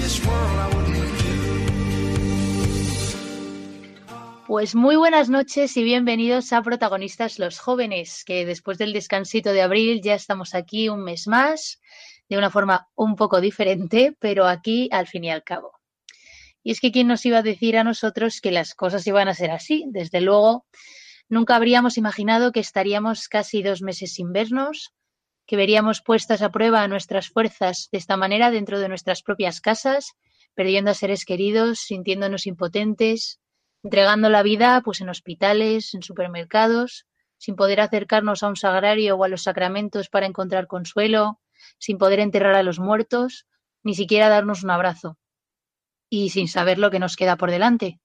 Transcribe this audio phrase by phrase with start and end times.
[0.00, 1.34] This world I wouldn't do.
[4.46, 9.60] Pues muy buenas noches y bienvenidos a Protagonistas los Jóvenes, que después del descansito de
[9.60, 11.80] abril ya estamos aquí un mes más,
[12.28, 15.72] de una forma un poco diferente, pero aquí al fin y al cabo.
[16.62, 19.34] Y es que quién nos iba a decir a nosotros que las cosas iban a
[19.34, 19.84] ser así.
[19.88, 20.66] Desde luego,
[21.28, 24.94] nunca habríamos imaginado que estaríamos casi dos meses sin vernos,
[25.46, 30.14] que veríamos puestas a prueba nuestras fuerzas de esta manera dentro de nuestras propias casas,
[30.54, 33.40] perdiendo a seres queridos, sintiéndonos impotentes,
[33.82, 39.24] entregando la vida pues en hospitales, en supermercados, sin poder acercarnos a un sagrario o
[39.24, 41.40] a los sacramentos para encontrar consuelo,
[41.78, 43.46] sin poder enterrar a los muertos,
[43.82, 45.18] ni siquiera darnos un abrazo.
[46.10, 48.00] Y sin saber lo que nos queda por delante.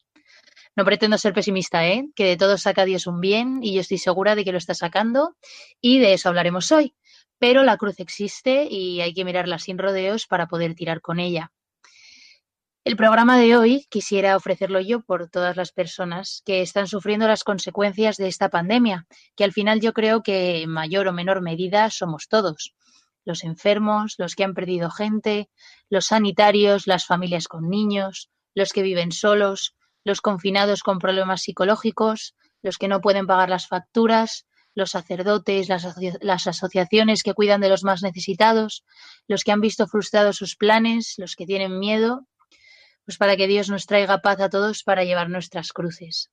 [0.76, 2.06] No pretendo ser pesimista, ¿eh?
[2.16, 4.74] Que de todo saca Dios un bien y yo estoy segura de que lo está
[4.74, 5.36] sacando
[5.82, 6.96] y de eso hablaremos hoy.
[7.38, 11.52] Pero la cruz existe y hay que mirarla sin rodeos para poder tirar con ella.
[12.86, 17.44] El programa de hoy quisiera ofrecerlo yo por todas las personas que están sufriendo las
[17.44, 21.90] consecuencias de esta pandemia, que al final yo creo que en mayor o menor medida
[21.90, 22.74] somos todos.
[23.26, 25.50] Los enfermos, los que han perdido gente,
[25.90, 32.36] los sanitarios, las familias con niños, los que viven solos, los confinados con problemas psicológicos,
[32.62, 37.62] los que no pueden pagar las facturas, los sacerdotes, las, asocia- las asociaciones que cuidan
[37.62, 38.84] de los más necesitados,
[39.28, 42.26] los que han visto frustrados sus planes, los que tienen miedo
[43.06, 46.30] pues para que Dios nos traiga paz a todos para llevar nuestras cruces.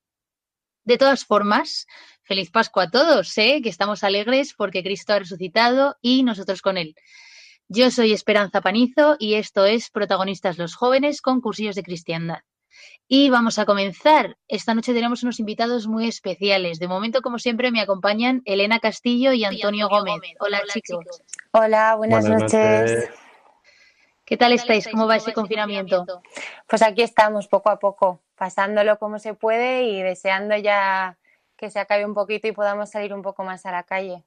[0.86, 1.86] De todas formas,
[2.22, 3.60] feliz Pascua a todos, ¿eh?
[3.60, 6.94] que estamos alegres porque Cristo ha resucitado y nosotros con él.
[7.66, 12.38] Yo soy Esperanza Panizo y esto es Protagonistas los Jóvenes con cursillos de cristiandad.
[13.08, 14.36] Y vamos a comenzar.
[14.46, 16.78] Esta noche tenemos unos invitados muy especiales.
[16.78, 20.20] De momento, como siempre, me acompañan Elena Castillo y Antonio, Gómez.
[20.38, 21.04] Hola, chicos.
[21.50, 23.10] Hola, buenas, noches.
[24.26, 24.88] ¿Qué tal estáis?
[24.88, 26.04] ¿Cómo va ese confinamiento?
[26.66, 31.16] Pues aquí estamos poco a poco, pasándolo como se puede y deseando ya
[31.56, 34.24] que se acabe un poquito y podamos salir un poco más a la calle.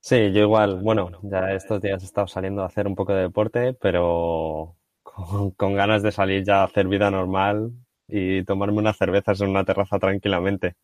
[0.00, 3.22] Sí, yo igual, bueno, ya estos días he estado saliendo a hacer un poco de
[3.22, 7.72] deporte, pero con, con ganas de salir ya a hacer vida normal
[8.08, 10.76] y tomarme unas cervezas en una terraza tranquilamente.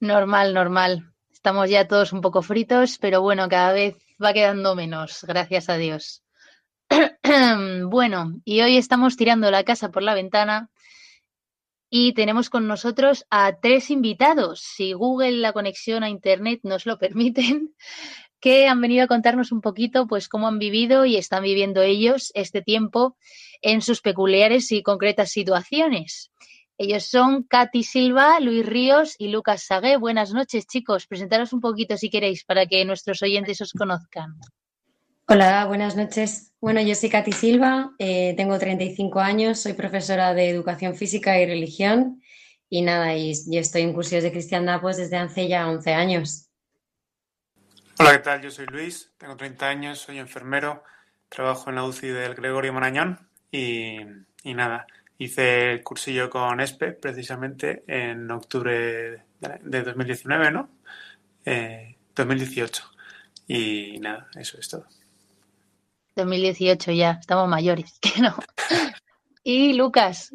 [0.00, 1.12] Normal, normal.
[1.32, 5.76] Estamos ya todos un poco fritos, pero bueno, cada vez va quedando menos, gracias a
[5.76, 6.24] Dios.
[7.88, 10.70] Bueno, y hoy estamos tirando la casa por la ventana
[11.90, 16.98] y tenemos con nosotros a tres invitados, si Google, la conexión a Internet nos lo
[16.98, 17.74] permiten,
[18.40, 22.30] que han venido a contarnos un poquito pues cómo han vivido y están viviendo ellos
[22.34, 23.16] este tiempo
[23.62, 26.30] en sus peculiares y concretas situaciones.
[26.76, 29.96] Ellos son Katy Silva, Luis Ríos y Lucas Sagué.
[29.96, 31.06] Buenas noches, chicos.
[31.06, 34.34] Presentaros un poquito si queréis para que nuestros oyentes os conozcan.
[35.26, 36.52] Hola, buenas noches.
[36.60, 41.46] Bueno, yo soy Katy Silva, eh, tengo 35 años, soy profesora de Educación Física y
[41.46, 42.22] Religión
[42.68, 46.50] y nada, y, estoy en cursos de cristiandad pues desde hace ya 11 años.
[47.98, 48.42] Hola, ¿qué tal?
[48.42, 50.84] Yo soy Luis, tengo 30 años, soy enfermero,
[51.30, 54.00] trabajo en la UCI del Gregorio Marañón y,
[54.44, 54.86] nada,
[55.16, 59.22] hice el cursillo con ESPE precisamente en octubre de,
[59.62, 60.68] de 2019, ¿no?
[61.46, 62.84] Eh, 2018.
[63.46, 64.86] Y nada, eso es todo.
[66.16, 68.34] 2018 ya, estamos mayores, que no.
[69.42, 70.30] Y Lucas,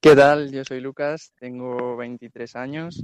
[0.00, 0.52] ¿Qué tal?
[0.52, 3.02] Yo soy Lucas, tengo 23 años.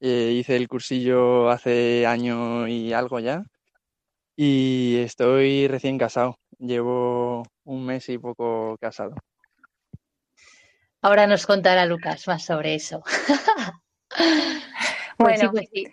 [0.00, 3.44] eh, hice el cursillo hace año y algo ya.
[4.34, 6.38] Y estoy recién casado.
[6.58, 9.14] Llevo un mes y poco casado.
[11.00, 13.02] ahora nos contará Lucas más sobre eso.
[15.18, 15.86] Pues sí, Bueno, pues sí.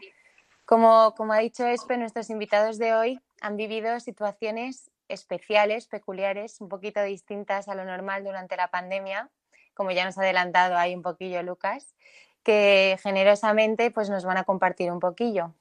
[0.65, 6.69] como, como ha dicho Espe, nuestros invitados de hoy han vivido situaciones especiales, peculiares, un
[6.69, 9.30] poquito distintas a lo normal durante la pandemia,
[9.74, 11.94] como ya nos ha adelantado ahí un poquillo Lucas.
[12.42, 15.54] que generosamente pues, nos van a compartir un poquillo.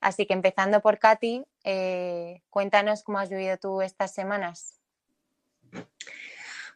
[0.00, 4.80] Así que empezando por Katy, eh, cuéntanos cómo has vivido tú estas semanas.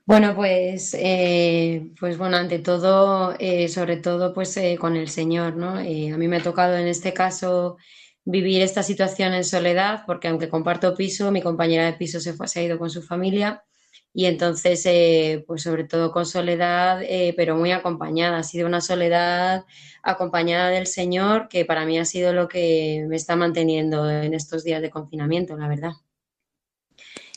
[0.05, 5.71] Bueno, pues, eh, pues bueno, ante todo, eh, sobre todo, pues con el Señor, ¿no?
[5.75, 7.77] a mí me ha tocado en este caso
[8.25, 12.49] vivir esta situación en soledad, porque aunque comparto piso, mi compañera de piso se, fue,
[12.49, 13.65] se ha ido con su familia
[14.13, 18.39] y entonces, eh, pues sobre todo con soledad, eh, pero muy acompañada.
[18.39, 19.65] Ha sido una soledad
[20.03, 24.65] acompañada del Señor que para mí ha sido lo que me está manteniendo en estos
[24.65, 25.93] días de confinamiento, la verdad.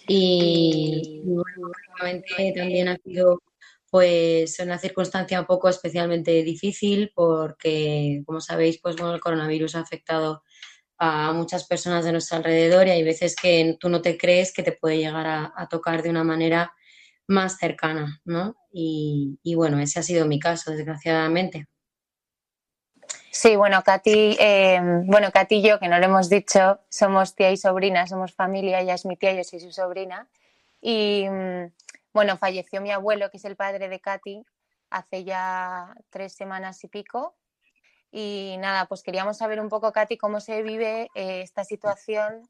[0.07, 1.71] Y, bueno,
[2.56, 3.41] también ha sido
[3.89, 9.81] pues una circunstancia un poco especialmente difícil porque, como sabéis, pues bueno, el coronavirus ha
[9.81, 10.41] afectado
[11.06, 14.64] a muchas personas de nuestro alrededor y hay veces que tú no te crees que
[14.64, 16.74] te puede llegar a, tocar de una manera
[17.28, 18.56] más cercana, ¿no?
[18.72, 21.68] Y, bueno, ese ha sido mi caso, desgraciadamente.
[23.32, 27.52] Sí, bueno, Katy, eh, bueno, Katy y yo, que no lo hemos dicho, somos tía
[27.52, 30.30] y sobrina, somos familia, ella es mi tía, yo soy su sobrina.
[30.80, 31.66] Y mm,
[32.14, 34.46] bueno, falleció mi abuelo, que es el padre de Katy,
[34.90, 37.36] hace ya tres semanas y pico,
[38.15, 42.48] y nada, pues queríamos saber un poco, Katy, cómo se vive eh, esta situación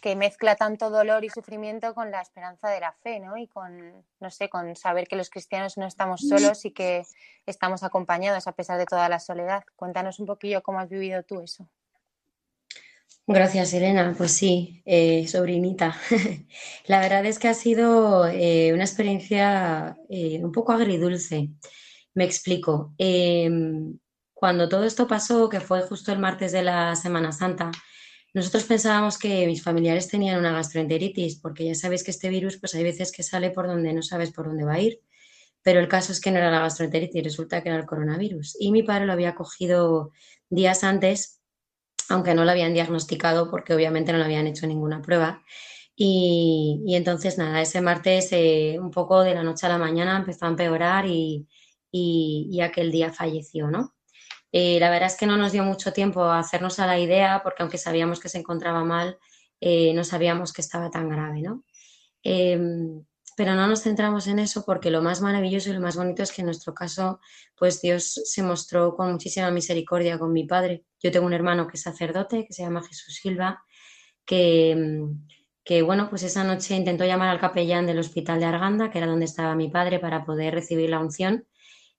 [0.00, 3.36] que mezcla tanto dolor y sufrimiento con la esperanza de la fe, ¿no?
[3.36, 7.04] Y con, no sé, con saber que los cristianos no estamos solos y que
[7.44, 9.62] estamos acompañados a pesar de toda la soledad.
[9.76, 11.68] Cuéntanos un poquillo cómo has vivido tú eso.
[13.26, 14.14] Gracias, Elena.
[14.16, 15.98] Pues sí, eh, sobrinita.
[16.86, 21.50] la verdad es que ha sido eh, una experiencia un poco agridulce.
[22.14, 22.94] Me explico.
[24.38, 27.72] Cuando todo esto pasó, que fue justo el martes de la Semana Santa,
[28.32, 32.72] nosotros pensábamos que mis familiares tenían una gastroenteritis, porque ya sabéis que este virus, pues
[32.76, 35.00] hay veces que sale por donde no sabes por dónde va a ir.
[35.62, 38.56] Pero el caso es que no era la gastroenteritis, resulta que era el coronavirus.
[38.60, 40.12] Y mi padre lo había cogido
[40.48, 41.40] días antes,
[42.08, 45.42] aunque no lo habían diagnosticado porque obviamente no le habían hecho ninguna prueba.
[45.96, 50.46] Y, entonces, nada, ese martes, eh, un poco de la noche a la mañana, empezó
[50.46, 51.48] a empeorar y
[52.62, 53.97] aquel día falleció, ¿no?
[54.52, 57.42] Eh, la verdad es que no nos dio mucho tiempo a hacernos a la idea,
[57.42, 59.18] porque aunque sabíamos que se encontraba mal,
[59.60, 61.64] eh, no sabíamos que estaba tan grave, ¿no?
[62.22, 63.04] Em,
[63.36, 66.32] pero no nos centramos en eso porque lo más maravilloso y lo más bonito es
[66.32, 67.20] que en nuestro caso,
[67.56, 70.84] pues Dios se mostró con muchísima misericordia con mi padre.
[71.00, 73.62] Yo tengo un hermano que es sacerdote, que se llama Jesús Silva,
[74.24, 75.06] que,
[75.64, 79.06] que bueno, pues esa noche intentó llamar al capellán del hospital de Arganda, que era
[79.06, 81.46] donde estaba mi padre, para poder recibir la unción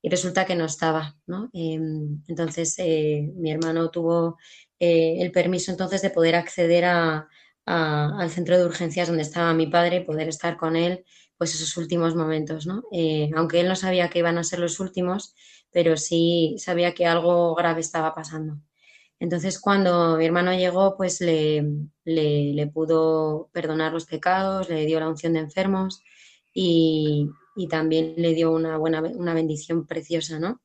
[0.01, 1.17] y resulta que no estaba.
[1.27, 1.49] ¿no?
[1.53, 4.37] Em, entonces, eh, mi hermano tuvo
[4.79, 7.27] eh, el permiso entonces de poder acceder a,
[7.65, 11.05] al centro de urgencias donde estaba mi padre, poder estar con él
[11.37, 12.83] pues esos últimos momentos, ¿no?
[12.91, 15.35] Eh, aunque él no sabía que iban a ser los últimos,
[15.71, 18.59] pero sí sabía que algo grave estaba pasando.
[19.19, 21.63] Entonces, cuando mi hermano llegó, pues le,
[22.03, 26.03] le pudo perdonar los pecados, le dio la unción de enfermos
[26.53, 30.61] y, y también le dio una buena una bendición preciosa, ¿no?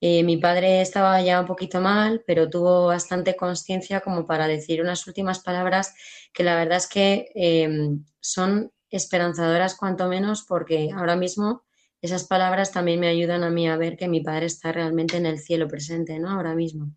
[0.00, 4.82] Eh, mi padre estaba ya un poquito mal, pero tuvo bastante conciencia como para decir
[4.82, 5.94] unas últimas palabras
[6.34, 11.64] que la verdad es que em, son esperanzadoras cuanto menos porque ahora mismo
[12.02, 15.26] esas palabras también me ayudan a mí a ver que mi padre está realmente en
[15.26, 16.30] el cielo presente, ¿no?
[16.30, 16.92] Ahora mismo.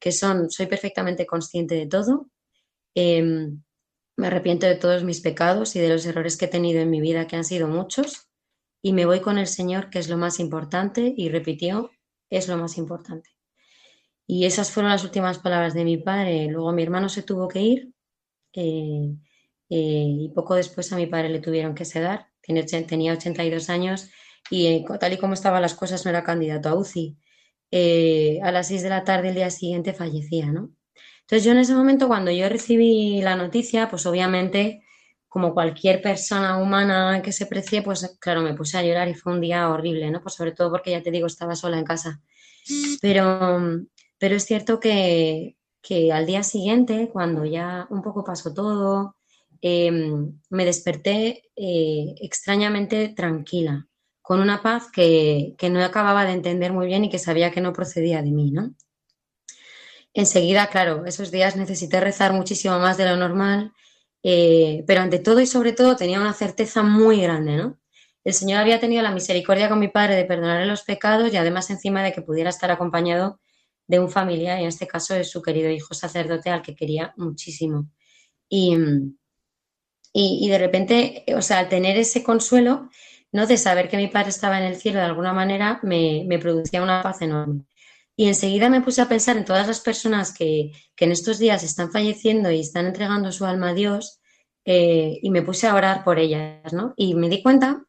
[0.00, 2.30] Que son, soy perfectamente consciente de todo,
[2.94, 3.62] em,
[4.16, 7.00] me arrepiento de todos mis pecados y de los errores que he tenido en mi
[7.00, 8.29] vida, que han sido muchos,
[8.82, 11.90] y me voy con el Señor, que es lo más importante, y repitió,
[12.30, 13.30] es lo más importante.
[14.26, 16.46] Y esas fueron las últimas palabras de mi padre.
[16.46, 17.92] Luego mi hermano se tuvo que ir
[18.52, 19.12] eh,
[19.68, 22.28] eh, y poco después a mi padre le tuvieron que sedar.
[22.40, 24.08] Tiene, tenía 82 años
[24.48, 27.18] y eh, tal y como estaban las cosas no era candidato a UCI.
[28.42, 30.70] a las 6 de la tarde el día siguiente fallecía, ¿no?
[31.22, 34.84] Entonces yo en ese momento cuando yo recibí la noticia, pues obviamente
[35.30, 39.32] como cualquier persona humana que se precie, pues claro, me puse a llorar y fue
[39.32, 40.20] un día horrible, ¿no?
[40.20, 42.20] Pues sobre todo porque ya te digo, estaba sola en casa.
[43.00, 43.60] Pero,
[44.18, 45.56] pero es cierto que,
[46.12, 49.16] al día siguiente, cuando ya un poco pasó todo,
[49.60, 53.86] em, me desperté eh, extrañamente tranquila,
[54.20, 57.60] con una paz que, que no acababa de entender muy bien y que sabía que
[57.60, 58.74] no procedía de mí, ¿no?
[60.12, 63.72] Enseguida, claro, esos días necesité rezar muchísimo más de lo normal
[64.22, 67.78] eh, pero ante todo y sobre todo tenía una certeza muy grande, ¿no?
[68.22, 71.70] El Señor había tenido la misericordia con mi padre de perdonarle los pecados y además
[71.70, 73.40] encima de que pudiera estar acompañado
[73.86, 77.12] de un familiar, y en este caso de su querido hijo sacerdote al que quería
[77.16, 77.90] muchísimo.
[78.48, 78.76] Y,
[80.12, 82.88] y, de repente, o sea, al tener ese consuelo,
[83.32, 83.46] ¿no?
[83.46, 86.82] De saber que mi padre estaba en el cielo de alguna manera, me, me producía
[86.82, 87.64] una paz enorme.
[88.20, 91.90] Y enseguida me puse a pensar en todas las personas que, en estos días están
[91.90, 94.20] falleciendo y están entregando su alma a Dios
[94.66, 96.92] eh, y me puse a orar por ellas, ¿no?
[96.98, 97.82] Y me di cuenta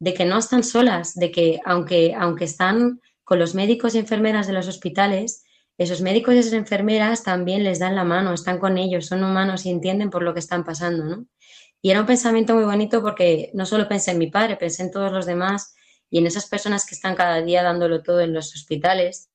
[0.00, 4.48] de que no están solas, de que aunque, aunque están con los médicos y enfermeras
[4.48, 5.44] de los hospitales,
[5.78, 9.66] esos médicos y esas enfermeras también les dan la mano, están con ellos, son humanos
[9.66, 11.26] y entienden por lo que están pasando, ¿no?
[11.80, 14.90] Y era un pensamiento muy bonito porque no solo pensé en mi padre, pensé en
[14.90, 15.76] todos los demás
[16.10, 19.30] y en esas personas que están cada día dándolo todo en los hospitales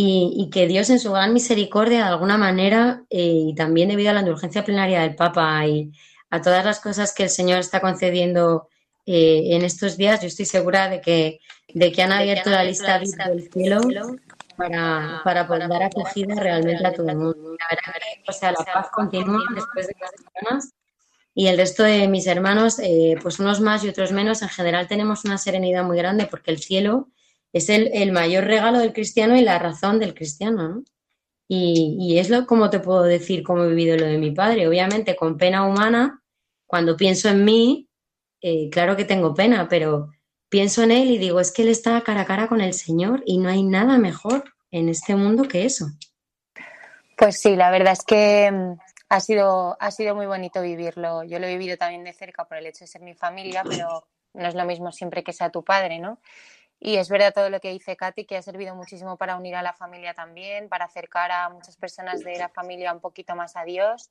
[0.00, 4.12] y, que Dios en su gran misericordia de alguna manera eh, y también debido a
[4.12, 5.92] la indulgencia plenaria del Papa y
[6.30, 8.68] a todas las cosas que el Señor está concediendo
[9.06, 11.40] eh, en estos días, yo estoy segura de que,
[11.74, 13.80] de que han abierto la lista del cielo
[14.56, 17.56] para, para poder dar acogida realmente a todo el mundo.
[17.58, 20.72] La verdad que o sea, la paz continúa después de las semanas
[21.34, 24.86] y el resto de mis hermanos, eh, pues unos más y otros menos, en general
[24.86, 27.08] tenemos una serenidad muy grande porque el cielo
[27.52, 30.84] es el, mayor regalo del cristiano y la razón del cristiano, ¿no?
[31.50, 34.68] Y, es lo como te puedo decir cómo he vivido lo de mi padre.
[34.68, 36.22] Obviamente con pena humana,
[36.66, 37.88] cuando pienso en mí,
[38.42, 40.10] eh, claro que tengo pena, pero
[40.50, 43.22] pienso en él y digo, es que él está cara a cara con el Señor
[43.24, 45.86] y no hay nada mejor en este mundo que eso.
[47.16, 48.78] Pues sí, la verdad es que mm,
[49.08, 51.24] ha sido, ha sido muy bonito vivirlo.
[51.24, 54.06] Yo lo he vivido también de cerca por el hecho de ser mi familia, pero
[54.34, 56.20] no es lo mismo siempre que sea tu padre, ¿no?
[56.80, 59.62] Y es verdad todo lo que dice Katy, que ha servido muchísimo para unir a
[59.62, 63.64] la familia también, para acercar a muchas personas de la familia un poquito más a
[63.64, 64.10] Dios.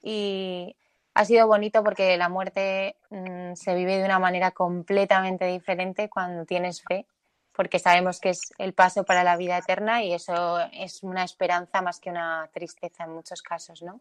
[0.00, 0.76] Y
[1.14, 6.44] ha sido bonito porque la muerte mm, se vive de una manera completamente diferente cuando
[6.44, 7.06] tienes fe,
[7.52, 11.82] porque sabemos que es el paso para la vida eterna y eso es una esperanza
[11.82, 14.00] más que una tristeza en muchos casos, ¿no?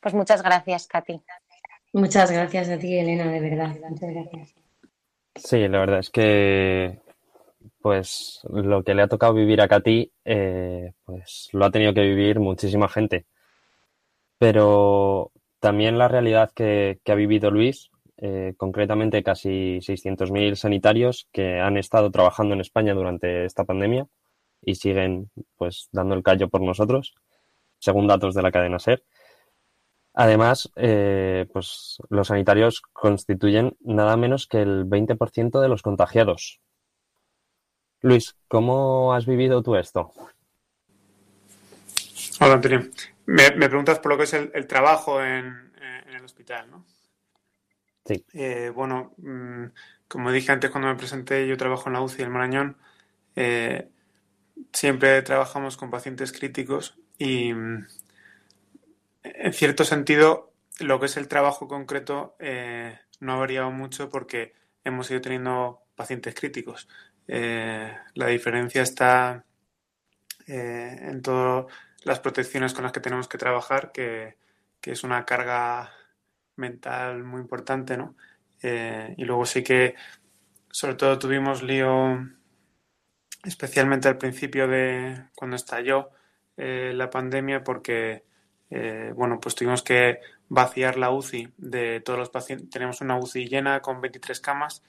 [0.00, 1.20] Pues muchas gracias, Katy.
[1.92, 3.76] Muchas gracias a ti, Elena, de verdad.
[3.88, 4.54] Muchas gracias.
[5.34, 7.00] Sí, la verdad es que
[7.88, 12.02] pues lo que le ha tocado vivir a Katy, eh, pues lo ha tenido que
[12.02, 13.24] vivir muchísima gente.
[14.36, 21.78] Pero también la realidad que, ha vivido Luis, eh, concretamente casi 600.000 sanitarios que han
[21.78, 24.06] estado trabajando en España durante esta pandemia
[24.60, 27.14] y siguen pues dando el callo por nosotros,
[27.78, 29.02] según datos de la cadena SER.
[30.12, 36.60] Además, eh, pues los sanitarios constituyen nada menos que el 20% de los contagiados.
[38.00, 40.12] Luis, ¿cómo has vivido tú esto?
[42.40, 42.88] Hola, Antonio.
[43.26, 45.72] Me, preguntas por lo que es el, trabajo en,
[46.06, 46.86] el hospital, ¿no?
[48.04, 48.24] Sí.
[48.32, 49.64] Eh, bueno, mm,
[50.06, 52.76] como dije antes cuando me presenté, yo trabajo en la UCI del Marañón.
[53.34, 53.88] Eh,
[54.72, 57.86] siempre trabajamos con pacientes críticos y, mm,
[59.24, 64.54] en cierto sentido, lo que es el trabajo concreto eh, no ha variado mucho porque
[64.84, 66.88] hemos ido teniendo pacientes críticos.
[67.28, 69.44] La diferencia está
[70.46, 71.68] en todo
[72.04, 74.36] las protecciones con las que tenemos que trabajar, que,
[74.82, 75.92] es una carga
[76.56, 78.16] mental muy importante, ¿no?
[78.62, 79.96] Eh, y luego sí que,
[80.70, 82.26] sobre todo, tuvimos lío,
[83.44, 86.08] especialmente al principio de cuando estalló
[86.56, 88.24] eh, la pandemia, porque,
[88.70, 92.70] eh, bueno, pues tuvimos que vaciar la UCI de todos los pacientes.
[92.70, 94.82] Tenemos una UCI llena con 23 camas,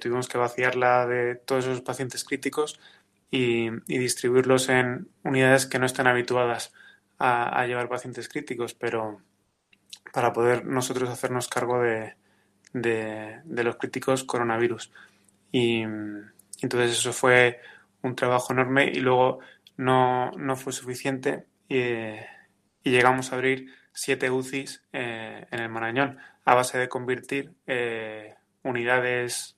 [0.00, 2.78] tuvimos que vaciarla de todos esos pacientes críticos
[3.34, 6.72] y, distribuirlos en unidades que no están habituadas
[7.18, 9.20] a, llevar pacientes críticos, pero
[10.12, 12.14] para poder nosotros hacernos cargo de,
[12.72, 14.92] los críticos coronavirus.
[15.50, 15.82] Y
[16.60, 17.60] entonces eso fue
[18.02, 19.40] un trabajo enorme y luego
[19.76, 21.80] no, no fue suficiente y,
[22.84, 29.56] llegamos a abrir siete UCIs eh, en el Marañón a base de convertir eh, unidades,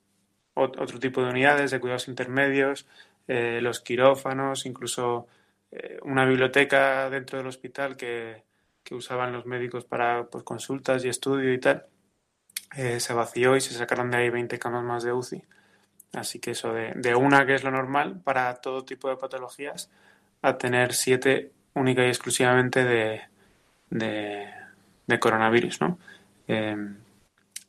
[0.54, 2.86] otro tipo de unidades de cuidados intermedios,
[3.28, 5.26] eh, los quirófanos, incluso
[5.72, 8.44] eh, una biblioteca dentro del hospital que,
[8.92, 11.86] usaban los médicos para pues, consultas y estudio y tal,
[12.76, 15.42] eh, se vació y se sacaron de ahí 20 camas más de UCI.
[16.12, 19.90] Así que eso de, una, que es lo normal para todo tipo de patologías,
[20.40, 23.22] a tener siete única y exclusivamente de,
[23.90, 25.98] de, coronavirus, ¿no?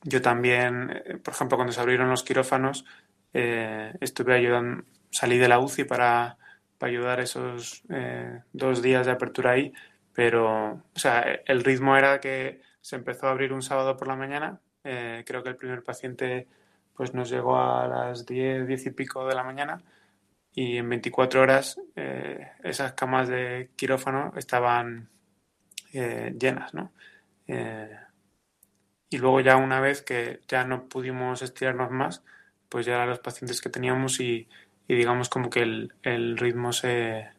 [0.04, 2.86] Yo también, por ejemplo, cuando se abrieron los quirófanos,
[3.34, 6.38] estuve ayudando, salí de la UCI para,
[6.80, 9.74] ayudar esos eh, dos días de apertura ahí,
[10.14, 14.16] pero o sea, el ritmo era que se empezó a abrir un sábado por la
[14.16, 16.48] mañana, eh, creo que el primer paciente
[16.96, 19.82] pues nos llegó a las 10, 10 y pico de la mañana
[20.54, 25.10] y en 24 horas eh, esas camas de quirófano estaban
[25.92, 26.92] llenas, ¿no?
[29.10, 32.24] Y luego ya una vez que ya no pudimos estirarnos más,
[32.70, 34.48] pues ya los pacientes que teníamos y,
[34.88, 37.30] y digamos como que el, el ritmo se,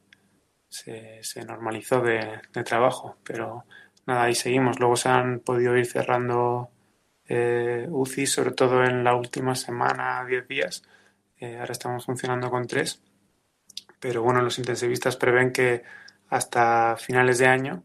[0.69, 3.65] se, se normalizó de, de, trabajo, pero
[4.07, 4.79] nada, ahí seguimos.
[4.81, 6.71] Luego se han podido ir cerrando
[7.27, 10.83] eh, UCI, sobre todo en la última semana, 10 días.
[11.39, 13.03] Eh, ahora estamos funcionando con tres,
[14.01, 15.85] pero bueno, los intensivistas prevén que
[16.29, 17.85] hasta finales de año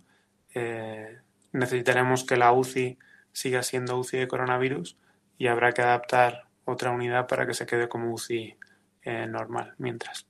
[0.53, 1.19] eh,
[1.51, 2.97] necesitaremos que la UCI
[3.33, 4.97] siga siendo UCI de coronavirus
[5.37, 8.55] y habrá que adaptar otra unidad para que se quede como UCI
[9.01, 10.27] eh, normal mientras.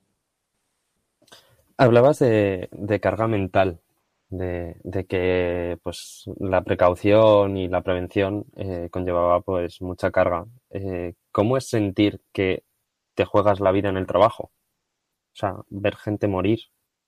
[1.78, 3.82] Hablabas de, de carga mental,
[4.30, 10.46] de, de, que pues la precaución y la prevención eh, conllevaba pues mucha carga.
[10.70, 12.64] Eh, ¿Cómo es sentir que
[13.16, 14.52] te juegas la vida en el trabajo?
[15.34, 16.60] O sea, ver gente morir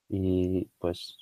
[0.09, 1.17] y pues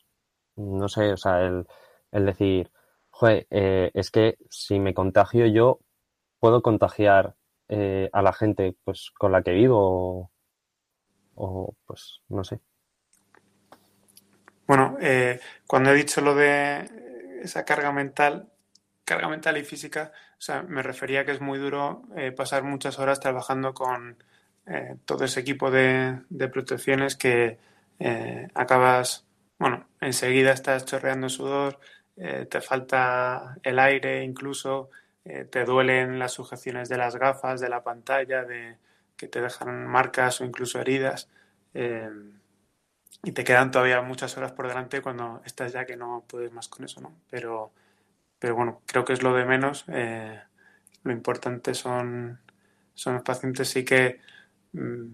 [0.56, 1.66] no sé, o sea, el,
[2.12, 2.72] el decir,
[3.14, 5.80] joder, eh, es que si me contagio yo,
[6.40, 7.36] puedo contagiar
[7.70, 10.32] eh, a la gente pues con la que vivo
[11.36, 12.60] o, pues no sé.
[14.68, 18.50] Bueno, eh, cuando he dicho lo de esa carga mental,
[19.06, 22.64] carga mental y física, o sea, me refería a que es muy duro eh, pasar
[22.64, 24.18] muchas horas trabajando con
[24.66, 27.60] eh, todo ese equipo de, de protecciones que
[28.54, 29.26] acabas,
[29.58, 31.80] bueno, enseguida estás chorreando sudor,
[32.16, 34.90] te falta el aire incluso,
[35.24, 38.78] te duelen las sujeciones de las gafas, de la pantalla, de
[39.18, 41.30] que te dejan marcas o incluso heridas
[43.24, 46.68] y te quedan todavía muchas horas por delante cuando estás ya que no puedes más
[46.68, 47.14] con eso, ¿no?
[47.30, 47.72] Pero,
[48.38, 49.86] pero bueno, creo que es lo de menos.
[49.88, 50.42] Eh,
[51.04, 52.40] lo importante son,
[52.94, 53.70] son los pacientes.
[53.70, 54.20] Sí que,
[54.74, 55.06] mmm,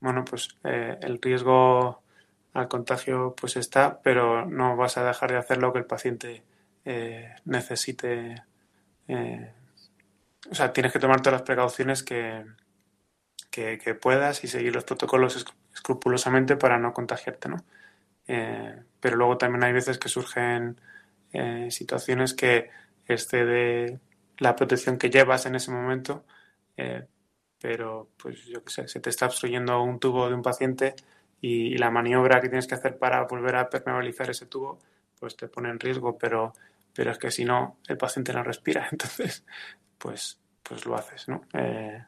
[0.00, 2.02] bueno, pues eh, el riesgo
[2.58, 6.42] al contagio pues está, pero no vas a dejar de hacer lo que el paciente
[6.84, 8.44] eh, necesite.
[9.08, 9.52] Eh,
[10.50, 12.44] o sea, tienes que tomar todas las precauciones que,
[13.50, 17.56] que, puedas y seguir los protocolos escrupulosamente para no contagiarte, ¿no?
[18.26, 20.80] Eh, pero luego también hay veces que surgen
[21.68, 22.70] situaciones que
[23.06, 24.00] excede
[24.38, 26.24] la protección que llevas en ese momento,
[27.60, 30.94] pero pues yo qué sé, se te está obstruyendo un tubo de un paciente
[31.40, 34.78] y, la maniobra que tienes que hacer para volver a permeabilizar ese tubo,
[35.18, 36.52] pues te pone en riesgo, pero,
[36.94, 39.44] pero es que si no, el paciente no respira, entonces,
[39.98, 41.42] pues, pues lo haces, ¿no?
[41.54, 42.04] Eh,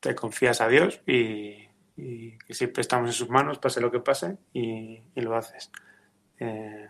[0.00, 4.00] te confías a Dios y, y que siempre estamos en sus manos, pase lo que
[4.00, 5.70] pase, y, y lo haces.
[6.38, 6.86] Eh,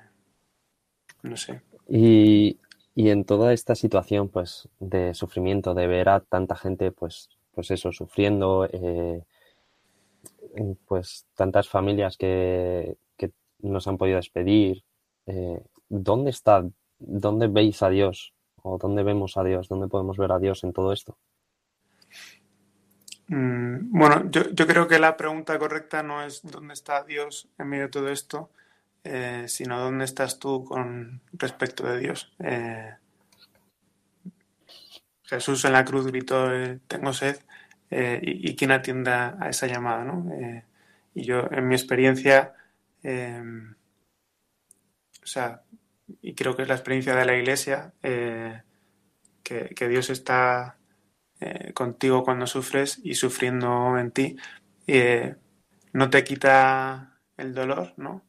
[1.22, 1.62] no sé.
[1.88, 2.58] Y,
[2.94, 7.70] y, en toda esta situación, pues, de sufrimiento, de ver a tanta gente, pues, pues
[7.70, 9.22] eso, sufriendo, eh,
[10.86, 14.84] pues tantas familias que, que nos han podido despedir,
[15.26, 16.64] eh, ¿dónde está,
[16.98, 18.32] dónde veis a Dios?
[18.62, 19.68] ¿O dónde vemos a Dios?
[19.68, 21.16] ¿Dónde podemos ver a Dios en todo esto?
[23.28, 27.68] Mm, bueno, yo, yo, creo que la pregunta correcta no es dónde está Dios en
[27.68, 28.50] medio de todo esto,
[29.04, 32.32] eh, sino dónde estás tú con respecto de Dios.
[32.38, 32.94] Eh,
[35.24, 36.48] Jesús en la cruz gritó,
[36.86, 37.36] tengo sed,
[37.90, 40.32] eh, y, y, quién atiende a esa llamada, ¿no?
[40.34, 40.64] Eh,
[41.14, 42.54] y yo, en mi experiencia,
[43.04, 45.62] o sea,
[46.22, 48.62] y creo que es la experiencia de la Iglesia, que,
[49.44, 50.76] que Dios está
[51.38, 54.36] eh, contigo cuando sufres y sufriendo en ti.
[54.86, 55.34] Eh,
[55.92, 58.24] no te quita el dolor, ¿no?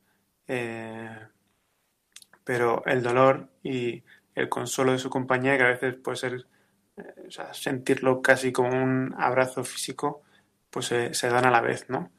[0.48, 1.18] Eh,
[2.44, 4.04] pero el dolor y
[4.36, 6.48] el consuelo de su compañía, que a veces puede ser
[7.28, 10.24] o sea, sentirlo casi como un abrazo físico,
[10.70, 12.12] pues se dan a la vez, ¿no?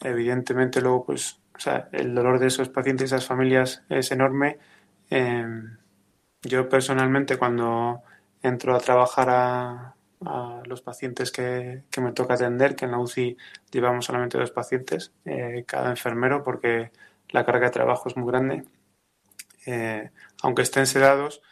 [0.00, 4.58] evidentemente luego, pues, o sea, el dolor de esos pacientes y esas familias es enorme.
[6.42, 8.02] yo personalmente cuando
[8.42, 12.98] entro a trabajar a, a los pacientes que, que, me toca atender, que en la
[12.98, 13.36] UCI
[13.70, 16.90] llevamos solamente dos pacientes, eh, cada enfermero, porque
[17.30, 18.64] la carga de trabajo es muy grande.
[19.66, 20.10] Eh,
[20.42, 21.42] aunque estén sedados,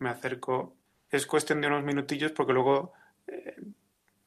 [0.00, 0.74] me acerco.
[1.08, 2.92] Es cuestión de unos minutillos porque luego,
[3.28, 3.56] eh,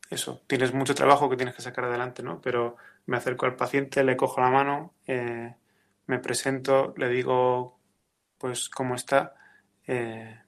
[0.09, 2.39] eso, tienes mucho trabajo que tienes que sacar adelante, ¿no?
[2.41, 5.55] Pero me acerco al paciente, le cojo la mano, eh,
[6.07, 7.79] me presento, le digo,
[8.37, 9.35] pues, cómo está.
[9.87, 10.39] Eh,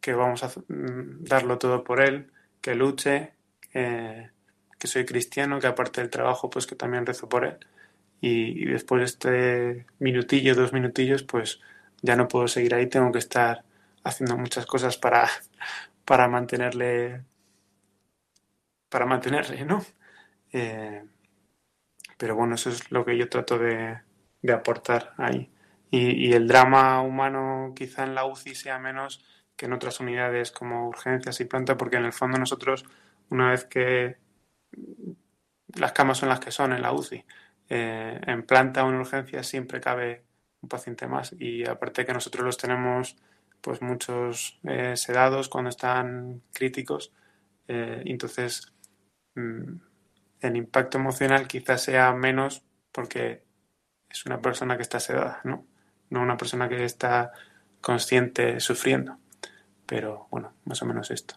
[0.00, 3.34] que vamos a mm, darlo todo por él, que luche,
[3.72, 7.58] que soy cristiano, que aparte del trabajo, pues que también rezo por él.
[8.20, 11.60] Y, y, después de este minutillo, dos minutillos, pues
[12.02, 13.64] ya no puedo seguir ahí, tengo que estar
[14.04, 15.28] haciendo muchas cosas para,
[16.04, 17.24] para mantenerle,
[18.88, 19.84] para mantenerle, ¿no?
[20.52, 21.04] Eh,
[22.16, 24.00] pero bueno, eso es lo que yo trato de,
[24.42, 25.50] de aportar ahí.
[25.90, 29.24] Y, el drama humano quizá en la UCI sea menos
[29.56, 32.84] que en otras unidades como urgencias y planta, porque en el fondo nosotros,
[33.30, 34.18] una vez que
[35.74, 37.24] las camas son las que son en la UCI.
[37.70, 40.24] Eh, en planta o en urgencia siempre cabe
[40.62, 43.16] un paciente más y aparte que nosotros los tenemos
[43.60, 47.12] pues muchos eh, sedados cuando están críticos
[47.66, 48.72] eh, entonces
[49.34, 49.76] mm,
[50.40, 53.42] el impacto emocional quizás sea menos porque
[54.08, 55.66] es una persona que está sedada no
[56.10, 57.32] no una persona que está
[57.80, 59.18] consciente sufriendo.
[59.86, 61.36] Pero bueno más o menos esto.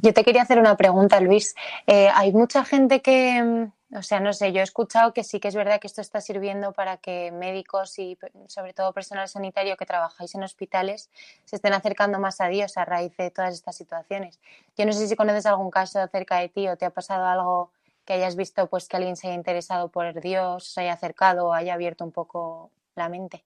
[0.00, 1.54] Yo te quería hacer una pregunta, Luis.
[1.86, 5.38] Eh, hay mucha gente que, mm, o sea, no sé, yo he escuchado que sí
[5.38, 9.76] que es verdad que esto está sirviendo para que médicos y sobre todo personal sanitario
[9.76, 11.10] que trabajáis en hospitales
[11.44, 14.40] se estén acercando más a Dios a raíz de todas estas situaciones.
[14.76, 17.70] Yo no sé si conoces algún caso acerca de ti o te ha pasado algo
[18.04, 21.52] que hayas visto pues que alguien se haya interesado por Dios, se haya acercado o
[21.52, 23.44] haya abierto un poco la mente.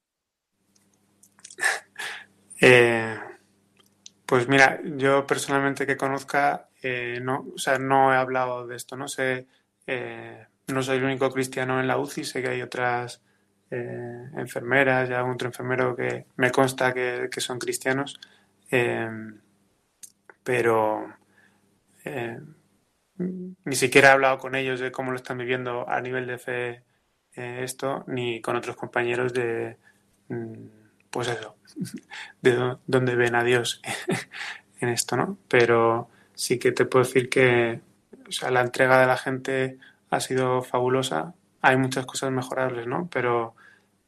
[2.60, 3.16] Eh,
[4.26, 8.96] pues mira, yo personalmente que conozca, eh, no, o sea, no he hablado de esto,
[8.96, 9.46] no sé,
[9.88, 13.22] eh, no soy el único cristiano en la UCI, sé que hay otras
[13.70, 18.20] eh, enfermeras y algún otro enfermero que me consta que, son cristianos,
[20.44, 21.08] pero
[22.04, 26.82] ni siquiera he hablado con ellos de cómo lo están viviendo a nivel de fe
[27.32, 29.76] esto, ni con otros compañeros de
[30.28, 30.66] mm,
[31.10, 31.56] pues eso,
[32.42, 33.80] de dónde ven a Dios
[34.80, 35.38] en esto, ¿no?
[35.48, 37.80] Pero sí que te puedo decir que
[38.28, 39.78] o sea, la entrega de la gente
[40.10, 41.34] ha sido fabulosa.
[41.62, 43.08] Hay muchas cosas mejorables, ¿no?
[43.12, 43.54] Pero,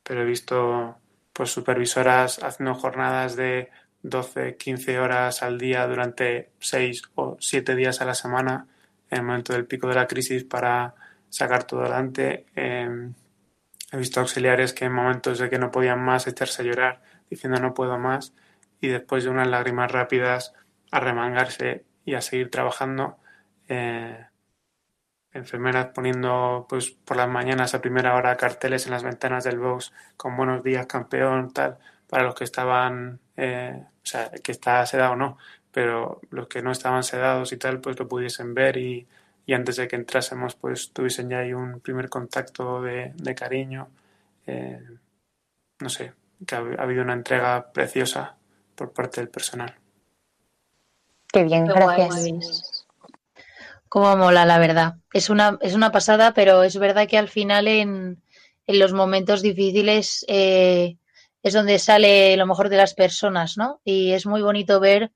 [0.03, 0.97] pero he visto
[1.33, 3.71] pues supervisoras haciendo jornadas de
[4.03, 8.67] 12, 15 horas al día durante 6 o 7 días a la semana
[9.11, 10.95] en el momento del pico de la crisis para
[11.29, 12.47] sacar todo adelante.
[12.57, 13.11] Eh,
[13.93, 17.61] He visto auxiliares que en momentos de que no podían más echarse a llorar diciendo
[17.61, 18.33] no puedo más
[18.81, 20.55] y después de unas lágrimas rápidas
[20.93, 23.19] a remangarse y a seguir trabajando.
[23.71, 24.27] Eh,
[25.33, 29.93] enfermeras poniendo pues por las mañanas a primera hora carteles en las ventanas del box
[30.17, 31.79] con buenos días campeón tal
[32.09, 35.39] para los que estaban eh, o sea que está sedado o no
[35.71, 39.07] pero los que no estaban sedados y tal pues lo pudiesen ver y,
[39.51, 43.89] y antes de que entrásemos pues tuviesen ya ahí un primer contacto de, cariño.
[44.47, 44.81] Eh,
[45.81, 46.13] no sé,
[46.47, 48.37] que ha, habido una entrega preciosa
[48.77, 49.75] por parte del personal.
[51.33, 52.70] Qué bien, gracias.
[53.91, 54.95] Cómo mola, la verdad.
[55.13, 58.23] Es una, es una pasada, pero es verdad que al final en,
[58.69, 60.97] en los momentos difíciles eh,
[61.43, 63.81] es donde sale lo mejor de las personas, ¿no?
[63.85, 65.11] Y es muy bonito ver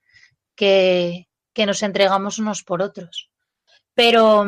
[0.57, 3.31] que, que nos entregamos unos por otros.
[3.95, 4.45] Pero,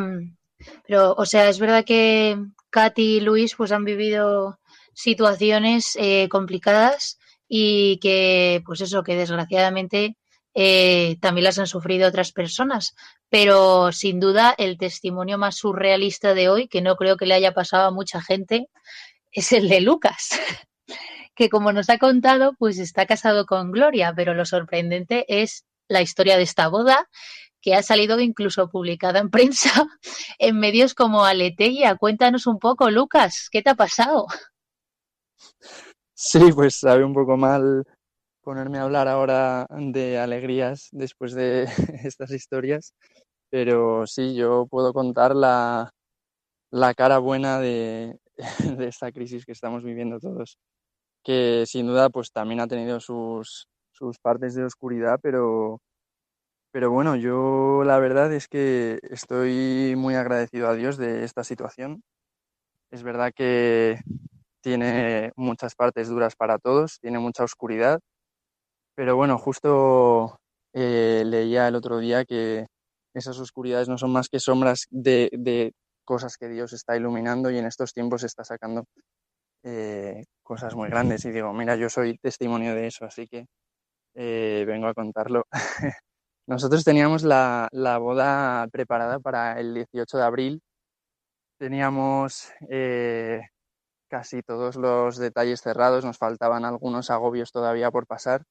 [0.85, 2.37] pero, o sea, es verdad que
[2.69, 4.59] Katy y Luis pues han vivido
[4.93, 10.17] situaciones eh, complicadas y que, pues eso, que desgraciadamente
[10.59, 12.95] eh, también las han sufrido otras personas.
[13.29, 17.53] Pero sin duda el testimonio más surrealista de hoy, que no creo que le haya
[17.53, 18.69] pasado a mucha gente,
[19.31, 20.29] es el de Lucas,
[21.35, 26.01] que como nos ha contado, pues está casado con Gloria, pero lo sorprendente es la
[26.01, 27.07] historia de esta boda,
[27.61, 29.69] que ha salido incluso publicada en prensa
[30.39, 31.95] en medios como Aleteia.
[31.95, 34.27] Cuéntanos un poco, Lucas, ¿qué te ha pasado?
[36.13, 37.85] Sí, pues sabe un poco mal
[38.47, 41.65] ponerme a hablar ahora de alegrías después de
[42.05, 42.93] estas historias,
[43.49, 45.91] pero sí, yo puedo contar la,
[46.71, 48.17] la cara buena de,
[48.79, 50.57] esta crisis que estamos viviendo todos,
[51.25, 55.81] que sin duda pues también ha tenido sus, sus partes de oscuridad, pero,
[56.71, 62.01] pero bueno, yo la verdad es que estoy muy agradecido a Dios de esta situación.
[62.91, 63.99] Es verdad que
[64.61, 67.99] tiene muchas partes duras para todos, tiene mucha oscuridad,
[68.97, 70.39] pero bueno, justo
[70.73, 72.65] eh, leía el otro día que
[73.13, 75.71] esas oscuridades no son más que sombras de,
[76.03, 78.85] cosas que Dios está iluminando y en estos tiempos está sacando
[79.61, 81.23] eh, cosas muy grandes.
[81.25, 83.45] Y digo, mira, yo soy testimonio de eso, así que
[84.15, 85.45] eh, vengo a contarlo.
[86.47, 87.69] Nosotros teníamos la,
[88.01, 90.61] boda preparada para el 18 de abril.
[91.59, 92.51] Teníamos
[94.09, 98.41] casi todos los detalles cerrados, nos faltaban algunos agobios todavía por pasar.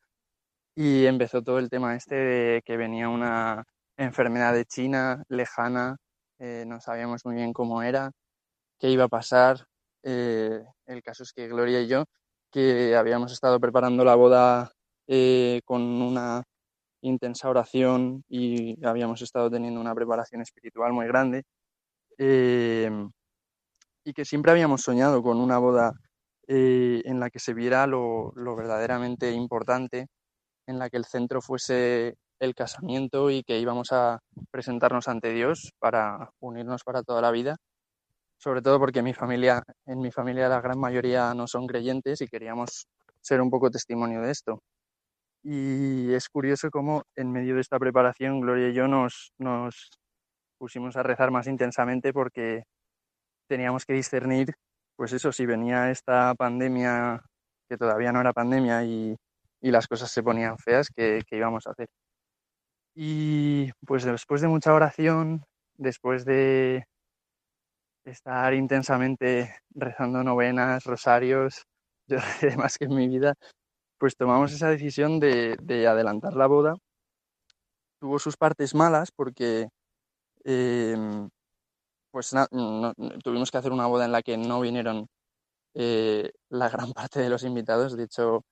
[0.76, 3.64] Y empezó todo el tema este de que venía una
[3.96, 5.96] enfermedad de China lejana,
[6.38, 8.12] eh, no sabíamos muy bien cómo era,
[8.78, 9.66] qué iba a pasar.
[10.04, 12.04] Eh, el caso es que Gloria y yo,
[12.52, 14.72] que habíamos estado preparando la boda
[15.64, 16.42] con una
[17.00, 21.44] intensa oración y habíamos estado teniendo una preparación espiritual muy grande
[22.18, 22.90] eh,
[24.04, 25.92] y que siempre habíamos soñado con una boda
[26.48, 30.06] eh, en la que se viera lo, verdaderamente importante,
[30.66, 35.72] en la que el centro fuese el casamiento y que íbamos a presentarnos ante Dios
[35.78, 37.56] para unirnos para toda la vida.
[38.38, 42.86] Sobre todo porque en mi familia la gran mayoría no son creyentes y queríamos
[43.20, 44.60] ser un poco testimonio de esto.
[45.42, 49.90] Y es curioso cómo en medio de esta preparación Gloria y yo nos, nos
[50.58, 52.64] pusimos a rezar más intensamente porque
[53.48, 54.54] teníamos que discernir,
[54.96, 57.22] pues eso, si venía esta pandemia,
[57.68, 59.16] que todavía no era pandemia, y,
[59.66, 61.88] y las cosas se ponían feas, ¿qué, íbamos a hacer?
[62.94, 65.44] Y pues después de mucha oración,
[65.76, 66.86] después de
[68.04, 71.64] estar intensamente rezando novenas, rosarios,
[72.06, 72.18] yo
[72.56, 73.34] más que en mi vida,
[73.98, 76.74] pues tomamos esa decisión de, de adelantar la boda.
[78.00, 79.68] Tuvo sus partes malas porque
[80.48, 81.28] Em,
[82.12, 82.32] pues
[83.24, 85.08] tuvimos que hacer una boda en la que no vinieron
[85.74, 87.96] eh, la gran parte de los invitados.
[87.96, 88.44] De hecho,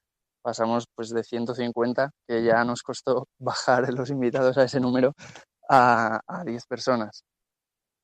[0.45, 5.15] pasamos pues de 150, que ya nos costó bajar los invitados a ese número,
[5.69, 7.25] a, 10 personas.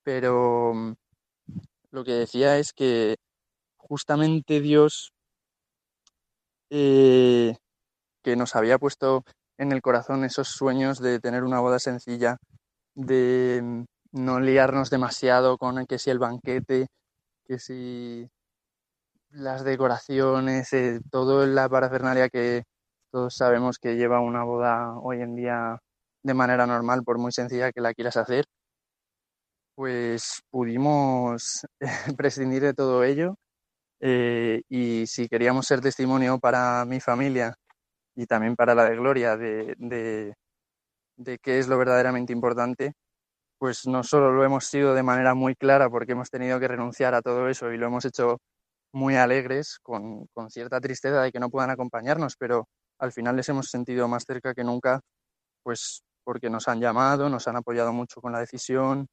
[0.03, 0.95] Pero mm,
[1.91, 3.17] lo que decía es que
[3.77, 5.13] justamente Dios,
[6.71, 7.55] eh,
[8.23, 9.25] que nos había puesto
[9.59, 12.39] en el corazón esos sueños de tener una boda sencilla,
[12.95, 16.87] de mm, no liarnos demasiado con que si el banquete,
[17.45, 18.27] que si
[19.31, 22.65] las decoraciones, eh, todo la parafernalia que
[23.11, 25.79] todos sabemos que lleva una boda hoy en día
[26.23, 28.45] de manera normal, por muy sencilla que la quieras hacer,
[29.75, 31.67] pues pudimos
[32.17, 33.37] prescindir de todo ello.
[34.01, 37.55] Eh, y si queríamos ser testimonio para mi familia
[38.17, 39.75] y también para la de Gloria de,
[41.17, 42.95] de qué es lo verdaderamente importante,
[43.59, 47.15] pues no solo lo hemos sido de manera muy clara porque hemos tenido que renunciar
[47.15, 48.39] a todo eso y lo hemos hecho
[48.93, 53.69] muy alegres, con, cierta tristeza de que no puedan acompañarnos, pero al final les hemos
[53.69, 55.01] sentido más cerca que nunca,
[55.63, 59.07] pues porque nos han llamado, nos han apoyado mucho con la decisión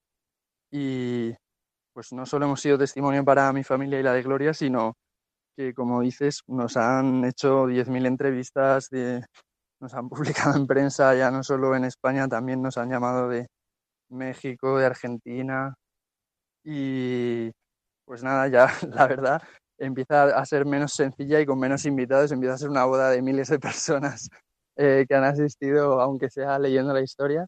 [0.71, 1.33] y
[1.93, 4.95] pues no solo hemos sido testimonio para mi familia y la de Gloria, sino
[5.55, 8.89] que, como dices, nos han hecho 10.000 entrevistas,
[9.81, 13.47] nos han publicado en prensa, ya no solo en España, también nos han llamado de
[14.09, 15.75] México, de Argentina.
[16.63, 17.51] Y
[18.05, 19.41] pues nada, ya la verdad
[19.77, 23.21] empieza a ser menos sencilla y con menos invitados, empieza a ser una boda de
[23.21, 24.29] miles de personas
[24.75, 27.45] eh, que han asistido, aunque sea leyendo la historia.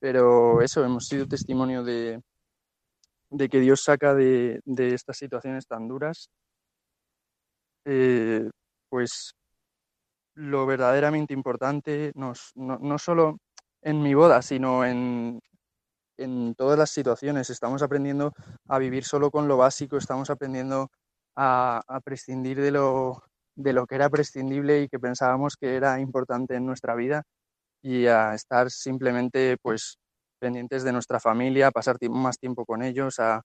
[0.00, 2.20] Pero eso, hemos sido testimonio de,
[3.30, 6.28] de que Dios saca de, de estas situaciones tan duras,
[7.84, 8.48] eh,
[8.88, 9.34] pues
[10.34, 13.38] lo verdaderamente importante, no, no, solo
[13.82, 15.40] en mi boda, sino en,
[16.16, 17.50] en todas las situaciones.
[17.50, 18.32] Estamos aprendiendo
[18.68, 20.90] a vivir solo con lo básico, estamos aprendiendo
[21.36, 23.22] a, prescindir de lo,
[23.54, 27.22] de lo que era prescindible y que pensábamos que era importante en nuestra vida
[27.82, 29.98] y a estar simplemente pues
[30.38, 33.42] pendientes de nuestra familia, a pasar más tiempo con ellos, a, a,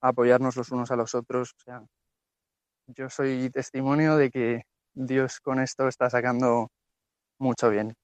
[0.00, 1.52] apoyarnos los unos a los otros.
[1.58, 1.82] O sea,
[2.88, 4.62] yo soy testimonio de que
[4.94, 6.68] Dios con esto está sacando
[7.38, 7.94] mucho bien.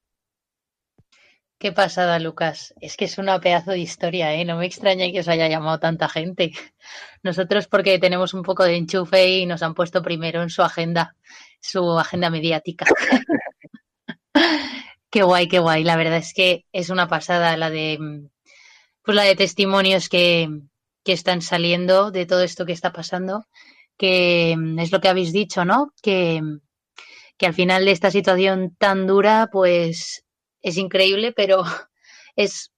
[1.65, 2.75] Qué pasada, Lucas.
[2.79, 4.45] Es que es una pedazo de historia, ¿eh?
[4.45, 6.53] No me extraña que os haya llamado tanta gente.
[7.23, 11.17] Nosotros porque tenemos un poco de enchufe y nos han puesto primero en su agenda,
[11.63, 12.85] su agenda mediática.
[15.11, 15.85] qué guay, qué guay.
[15.85, 17.99] La verdad es que es una pasada la de,
[19.03, 20.51] pues la de testimonios que,
[21.03, 23.47] que están saliendo de todo esto que está pasando,
[23.97, 25.95] que es lo que habéis dicho, ¿no?
[26.03, 26.43] Que,
[27.39, 30.24] que al final de esta situación tan dura, pues
[30.65, 31.63] es increíble, pero
[32.37, 32.73] es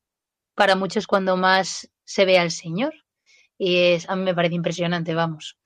[0.54, 2.92] para muchos cuando más se ve al Señor.
[3.56, 5.56] Y es, a mí me parece impresionante, vamos.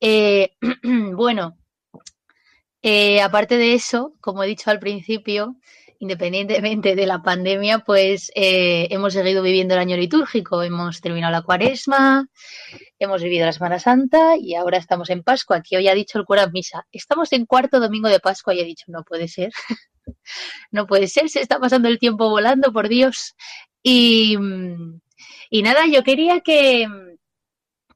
[0.00, 0.52] Eh,
[1.14, 1.58] bueno,
[2.82, 5.56] eh, aparte de eso, como he dicho al principio,
[5.98, 10.62] independientemente de la pandemia, pues eh, hemos seguido viviendo el año litúrgico.
[10.62, 12.28] Hemos terminado la cuaresma,
[12.98, 16.26] hemos vivido la Semana Santa y ahora estamos en Pascua, que hoy ha dicho el
[16.26, 16.86] cura en misa.
[16.92, 19.52] Estamos en cuarto domingo de Pascua y he dicho, no puede ser.
[20.70, 23.34] no puede ser, se está pasando el tiempo volando, por Dios.
[23.82, 24.36] Y,
[25.50, 26.86] y nada, yo quería que,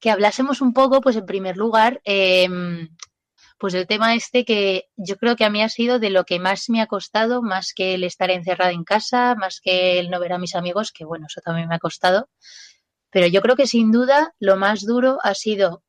[0.01, 2.89] que hablásemos un poco, pues en primer lugar, em,
[3.59, 6.39] pues el tema este que yo creo que a mí ha sido de lo que
[6.41, 10.19] más me ha costado, más que el estar encerrada en casa, más que el no
[10.19, 12.31] ver a mis amigos, que bueno, eso también me ha costado.
[13.11, 15.83] Pero yo creo que sin duda lo más duro ha sido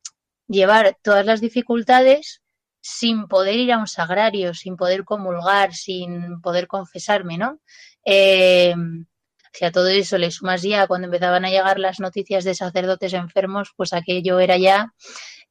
[0.48, 2.41] llevar todas las dificultades
[2.82, 7.60] sin poder ir a un sagrario, sin poder comulgar, sin poder confesarme, ¿no?
[8.04, 8.74] Eh,
[9.52, 13.12] si a todo eso le sumas ya cuando empezaban a llegar las noticias de sacerdotes
[13.12, 14.92] enfermos, pues aquello era ya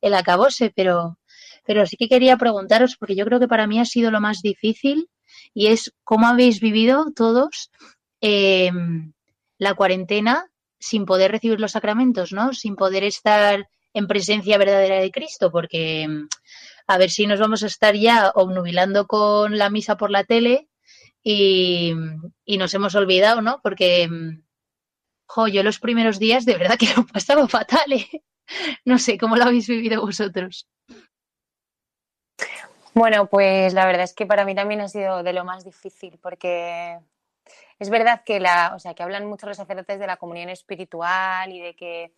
[0.02, 1.18] el acabose, pero
[1.66, 4.42] pero sí que quería preguntaros, porque yo creo que para mí ha sido lo más
[4.42, 5.10] difícil,
[5.54, 7.72] y es cómo habéis vivido todos
[8.20, 9.14] em,
[9.58, 10.48] la cuarentena
[10.80, 12.54] sin poder recibir los sacramentos, ¿no?
[12.54, 16.08] Sin poder estar en presencia verdadera de Cristo, porque
[16.88, 20.70] a ver si nos vamos a estar ya obnubilando con la misa por la tele
[21.24, 21.94] y,
[22.58, 23.60] nos hemos olvidado, ¿no?
[23.62, 24.10] Porque,
[25.26, 28.24] jo, yo los primeros días de verdad que lo pasaba fatal, ¿eh?
[28.84, 30.68] No sé, ¿cómo lo habéis vivido vosotros?
[32.94, 36.20] Bueno, pues la verdad es que para mí también ha sido de lo más difícil
[36.22, 37.00] porque
[37.80, 41.52] es verdad que la, o sea, que hablan mucho los sacerdotes de la comunión espiritual
[41.52, 42.12] y de que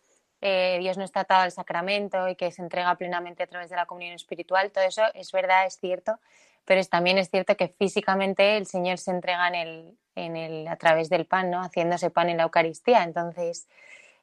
[0.46, 3.76] eh, Dios no está atado al sacramento y que se entrega plenamente a través de
[3.76, 4.70] la comunión espiritual.
[4.70, 6.20] Todo eso es verdad, es cierto,
[6.66, 10.76] pero también es cierto que físicamente el Señor se entrega en el, en el, a
[10.76, 11.62] través del pan, ¿no?
[11.62, 13.04] Haciéndose pan en la Eucaristía.
[13.04, 13.68] Entonces,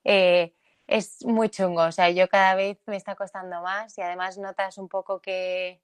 [0.03, 0.53] eh,
[0.85, 1.81] es muy chungo.
[1.85, 5.81] O sea, yo cada vez me está costando más y además notas un poco que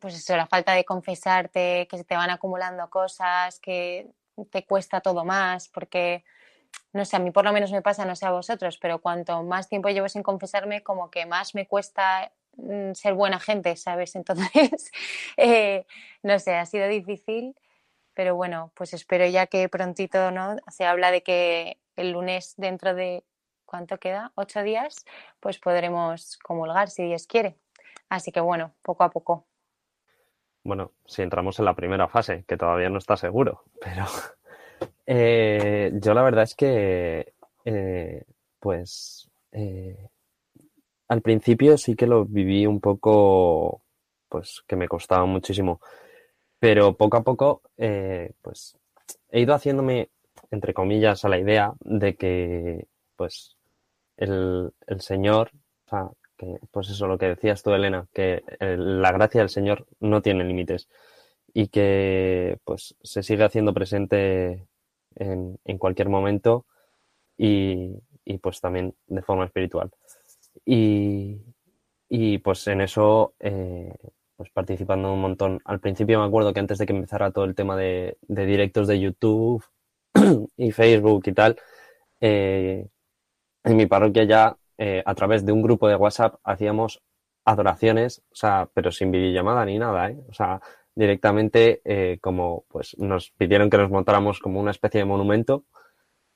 [0.00, 4.10] pues eso, la falta de confesarte, que se te van acumulando cosas, que
[4.50, 6.24] te cuesta todo más, porque,
[6.92, 9.42] no sé, a mí por lo menos me pasa, no sé a vosotros, pero cuanto
[9.42, 14.14] más tiempo llevo sin confesarme, como que más me cuesta mm, ser buena gente, ¿sabes?
[14.16, 14.90] Entonces,
[15.36, 15.86] eh,
[16.22, 17.54] no sé, ha sido difícil,
[18.14, 20.56] pero bueno, pues espero ya que prontito, ¿no?
[20.68, 23.24] Se habla de que el lunes dentro de,
[23.66, 24.32] ¿cuánto queda?
[24.34, 25.04] ¿Ocho días?
[25.40, 27.56] Pues podremos comulgar si Dios quiere.
[28.08, 29.46] Así que bueno, poco a poco
[30.62, 34.04] bueno, si entramos en la primera fase, que todavía no está seguro, pero
[35.06, 37.32] eh, yo la verdad es que,
[37.64, 38.24] eh,
[38.58, 40.08] pues, eh,
[41.08, 43.82] al principio sí que lo viví un poco,
[44.28, 45.80] pues, que me costaba muchísimo,
[46.58, 48.76] pero poco a poco, pues,
[49.30, 50.10] he ido haciéndome,
[50.50, 53.56] entre comillas, a la idea de que, pues,
[54.16, 55.50] el, el Señor,
[55.86, 56.10] o sea,
[56.70, 60.88] pues eso, lo que decías tú, Elena, que la gracia del Señor no tiene límites
[61.52, 64.66] y que pues se sigue haciendo presente
[65.20, 66.66] en, cualquier momento
[67.36, 67.94] y,
[68.42, 69.90] pues también de forma espiritual.
[70.64, 71.38] Y,
[72.38, 73.94] pues en eso, eh,
[74.36, 75.60] pues participando un montón.
[75.64, 79.00] Al principio me acuerdo que antes de que empezara todo el tema de, directos de
[79.00, 79.64] YouTube
[80.56, 81.56] y Facebook y tal,
[82.20, 82.88] eh,
[83.64, 87.02] en mi parroquia ya eh, a través de un grupo de WhatsApp hacíamos
[87.44, 90.18] adoraciones, o sea, pero sin videollamada ni nada, ¿eh?
[90.28, 90.60] O sea,
[90.94, 95.64] directamente eh, como pues nos pidieron que nos montáramos como una especie de monumento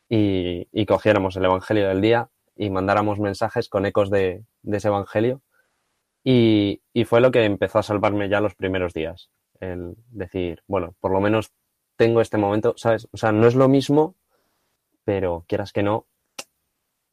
[0.09, 5.43] y, cogiéramos el Evangelio del día y mandáramos mensajes con ecos de, ese Evangelio.
[6.23, 9.31] Y, y, fue lo que empezó a salvarme ya los primeros días.
[9.61, 11.53] El decir, bueno, por lo menos
[11.97, 13.09] tengo este momento, ¿sabes?
[13.12, 14.14] O sea, no es lo mismo,
[15.05, 16.07] pero quieras que no,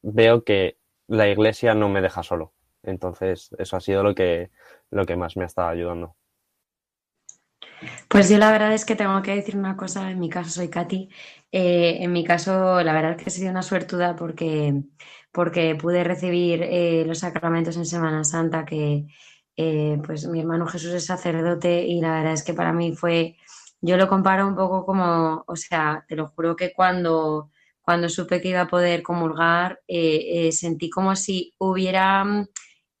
[0.02, 2.52] veo que la iglesia no me deja solo.
[2.82, 4.50] Entonces, eso ha sido lo que,
[4.90, 6.16] lo que más me ha estado ayudando.
[8.08, 10.68] Pues yo la verdad es que tengo que decir una cosa, en mi caso soy
[10.68, 11.08] Katy,
[11.50, 14.82] eh, en mi caso la verdad es que he sido una suertuda porque,
[15.32, 19.06] porque pude recibir eh, los sacramentos en Semana Santa, que
[19.56, 23.36] eh, pues mi hermano Jesús es sacerdote y la verdad es que para mí fue,
[23.80, 28.40] yo lo comparo un poco como, o sea, te lo juro que cuando cuando supe
[28.40, 29.80] que iba a poder comulgar,
[30.52, 32.24] sentí como si hubiera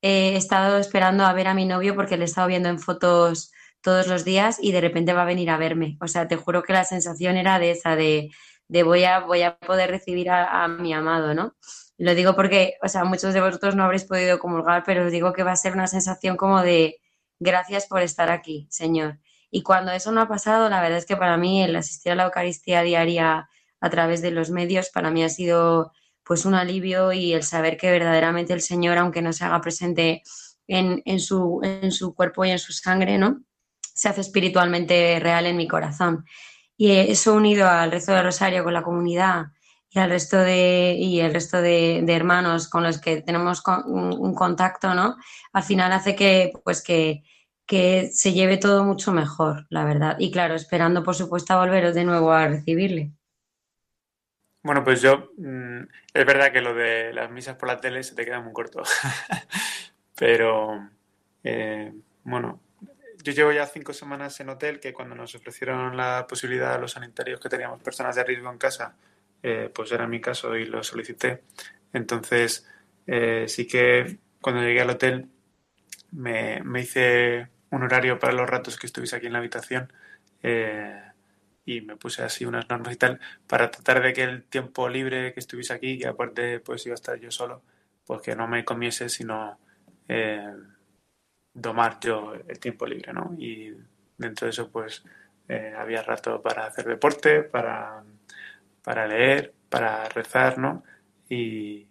[0.02, 4.06] estado esperando a ver a mi novio porque le he estado viendo en fotos todos
[4.06, 5.98] los días y de repente va a venir a verme.
[6.00, 8.30] O sea, te juro que la sensación era de esa, de,
[8.68, 11.56] voy, a, voy a poder recibir a, mi amado, ¿no?
[11.98, 15.32] Lo digo porque, o sea, muchos de vosotros no habréis podido comulgar, pero os digo
[15.32, 17.00] que va a ser una sensación como de
[17.38, 19.18] gracias por estar aquí, Señor.
[19.50, 22.14] Y cuando eso no ha pasado, la verdad es que para mí el asistir a
[22.14, 23.48] la Eucaristía diaria
[23.80, 25.92] a través de los medios, para mí ha sido
[26.24, 30.22] pues un alivio y el saber que verdaderamente el Señor, aunque no se haga presente
[30.68, 33.42] en, su, en su cuerpo y en su sangre, ¿no?
[34.02, 36.24] Se hace espiritualmente real en mi corazón.
[36.76, 39.52] Y eso unido al resto del rosario con la comunidad
[39.90, 44.92] y al resto de, y el resto de, hermanos con los que tenemos un, contacto,
[44.92, 45.16] ¿no?
[45.52, 47.22] Al final hace que, pues que,
[47.64, 50.16] que se lleve todo mucho mejor, la verdad.
[50.18, 53.12] Y claro, esperando, por supuesto, a volveros de nuevo a recibirle.
[54.64, 58.16] Bueno, pues yo, mm, es verdad que lo de las misas por la tele se
[58.16, 58.82] te queda muy corto,
[60.18, 60.88] pero
[61.44, 61.92] eh,
[62.24, 62.60] bueno,
[63.22, 66.92] yo llevo ya cinco semanas en hotel que cuando nos ofrecieron la posibilidad a los
[66.92, 68.96] sanitarios que teníamos personas de riesgo en casa,
[69.42, 71.42] eh, pues era mi caso y lo solicité.
[71.92, 72.66] Entonces,
[73.06, 75.28] eh, sí que cuando llegué al hotel
[76.12, 79.92] me, me, hice un horario para los ratos que estuviese aquí en la habitación
[81.64, 85.32] y me puse así unas normas y tal para tratar de que el tiempo libre
[85.32, 87.62] que estuviese aquí, que aparte pues iba a estar yo solo,
[88.06, 89.58] pues que no me comiese sino
[90.08, 90.52] eh,
[91.54, 93.34] domar yo el tiempo libre, ¿no?
[93.38, 93.74] Y
[94.16, 95.04] dentro de eso pues
[95.48, 98.02] eh, había rato para hacer deporte, para,
[98.82, 100.84] para leer, para rezar, ¿no?
[101.28, 101.88] Y,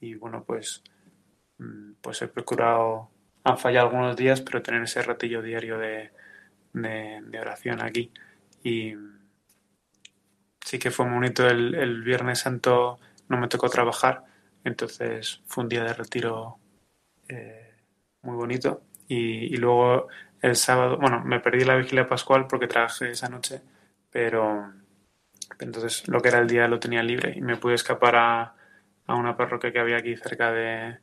[0.00, 0.82] y bueno, pues,
[1.58, 3.10] mm, pues he procurado,
[3.44, 6.10] han fallado algunos días, pero tener ese ratillo diario de,
[6.72, 8.12] de, oración aquí.
[8.62, 8.94] Y
[10.64, 12.98] sí que fue bonito el, el Viernes Santo,
[13.28, 14.24] no me tocó trabajar,
[14.64, 16.58] entonces fue un día de retiro
[17.28, 17.74] eh,
[18.22, 18.82] muy bonito.
[19.10, 20.06] Y, y, luego
[20.40, 23.60] el sábado, bueno, me perdí la vigilia pascual porque trabajé esa noche,
[24.08, 24.72] pero
[25.58, 28.54] entonces lo que era el día lo tenía libre y me pude escapar a,
[29.08, 30.98] una parroquia que había aquí cerca de,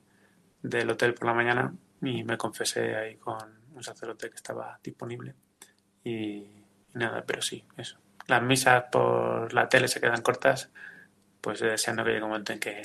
[0.62, 3.38] del hotel por la mañana y me confesé ahí con
[3.74, 5.36] un sacerdote que estaba disponible.
[6.06, 6.48] Y,
[6.94, 8.00] nada, pero sí, eso.
[8.28, 10.72] Las misas por la tele se quedan cortas,
[11.42, 12.82] pues deseando que llegue un momento en que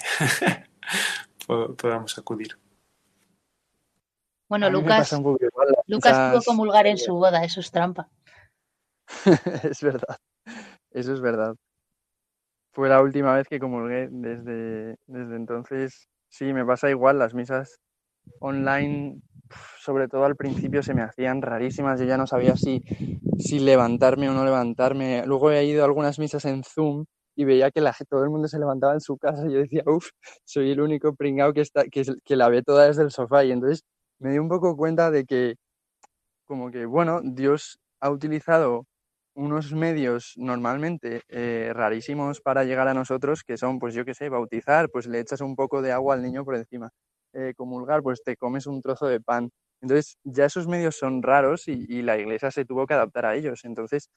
[1.47, 2.57] podamos acudir.
[4.53, 5.11] Bueno, Lucas,
[5.86, 8.11] Lucas pudo comulgar en su boda, eso es trampa.
[9.64, 10.18] es verdad,
[10.90, 11.57] eso es verdad.
[12.74, 16.07] Fue la última vez que comulgué desde, desde entonces.
[16.28, 17.80] Sí, me pasa igual, las misas
[18.40, 19.22] online
[19.80, 22.82] sobre todo al principio se me hacían rarísimas, yo ya no sabía si,
[23.38, 25.24] si levantarme o no levantarme.
[25.24, 28.48] Luego he ido a algunas misas en Zoom y veía que la, todo el mundo
[28.48, 30.11] se levantaba en su casa y yo decía, uff,
[30.44, 33.46] soy el único pringao que, está, que, que la ve toda desde el sofá.
[33.46, 33.82] Y entonces
[34.23, 35.57] me di un poco cuenta de que,
[36.47, 38.87] como que, bueno, Dios ha utilizado
[39.35, 44.29] unos medios normalmente eh, rarísimos para llegar a nosotros, que son, pues yo qué sé,
[44.29, 46.91] bautizar, pues le echas un poco de agua al niño por encima.
[47.35, 49.51] Eh, comulgar, pues te comes un trozo de pan.
[49.81, 53.64] Entonces, ya esos medios son raros y, la iglesia se tuvo que adaptar a ellos.
[53.64, 54.09] Entonces,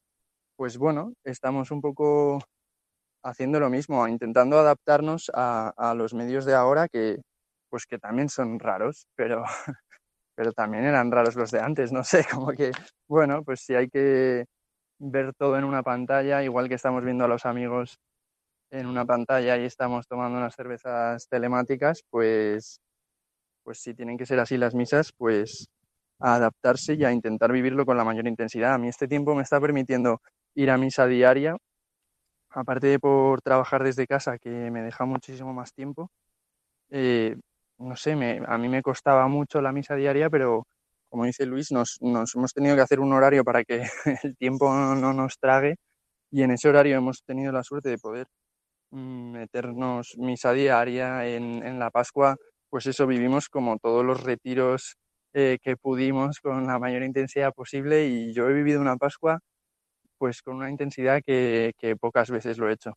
[0.58, 2.40] pues bueno, estamos un poco
[3.24, 7.18] haciendo lo mismo, intentando adaptarnos a, los medios de ahora que,
[7.70, 9.44] pues que también son raros, pero,
[10.36, 12.72] pero también eran raros los de antes, no sé, como que,
[13.08, 14.46] bueno, pues si hay que
[15.00, 18.00] ver todo en una pantalla, igual que estamos viendo a los amigos
[18.72, 22.80] en una pantalla y estamos tomando unas cervezas telemáticas, pues
[23.66, 25.68] pues si tienen que ser así las misas, pues
[26.20, 28.76] a adaptarse y a intentar vivirlo con la mayor intensidad.
[28.76, 30.22] A mí este tiempo me está permitiendo
[30.54, 31.58] ir a misa diaria,
[32.52, 36.10] aparte de por trabajar desde casa, que me deja muchísimo más tiempo.
[36.92, 37.38] Eh,
[37.78, 40.68] no sé, a mí me costaba mucho la misa diaria, pero
[41.10, 43.84] como dice Luis, nos, hemos tenido que hacer un horario para que
[44.24, 45.76] el tiempo no, nos trague
[46.32, 48.28] y en ese horario hemos tenido la suerte de poder
[48.92, 52.36] mm, meternos misa diaria en, en la Pascua
[52.76, 54.98] pues eso, vivimos como todos los retiros
[55.34, 59.40] eh, que pudimos con la mayor intensidad posible y yo he vivido una Pascua
[60.18, 62.94] pues con una intensidad que, pocas veces lo he hecho.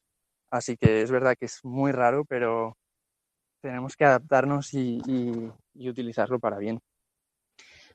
[0.51, 2.77] Así que es verdad que es muy raro, pero
[3.61, 5.01] tenemos que adaptarnos y,
[5.75, 6.81] utilizarlo para bien.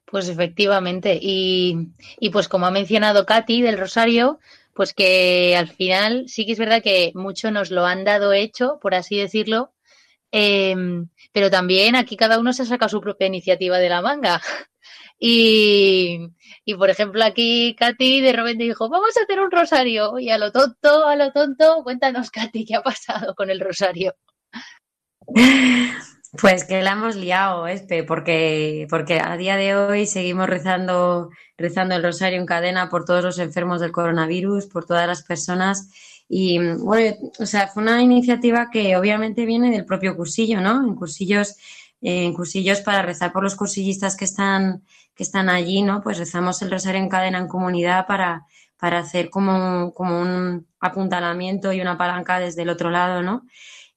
[0.06, 1.18] Pues efectivamente.
[1.22, 4.40] Y, y, pues como ha mencionado Katy del Rosario,
[4.74, 8.80] pues que al final sí que es verdad que mucho nos lo han dado hecho,
[8.82, 9.74] por así decirlo,
[10.36, 14.42] Em, pero también aquí cada uno se ha sacado su propia iniciativa de la manga.
[15.26, 20.20] Y, por ejemplo, aquí Katy de repente dijo, vamos a hacer un rosario.
[20.20, 24.16] Y a lo tonto, a lo tonto, cuéntanos, Katy, ¿qué ha pasado con el rosario?
[26.42, 31.94] Pues que la hemos liado, Espe, porque, porque a día de hoy seguimos rezando, rezando
[31.94, 35.92] el rosario en cadena por todos los enfermos del coronavirus, por todas las personas
[36.36, 40.84] y bueno, o sea, fue una iniciativa que obviamente viene del propio cursillo, ¿no?
[40.84, 41.56] En cursillos,
[42.02, 44.84] en cursillos para rezar por los cursillistas que están,
[45.16, 46.02] que están allí, ¿no?
[46.02, 48.48] Pues rezamos el rosario en cadena en comunidad para,
[48.78, 53.46] para hacer como, como un apuntalamiento y una palanca desde el otro lado, ¿no?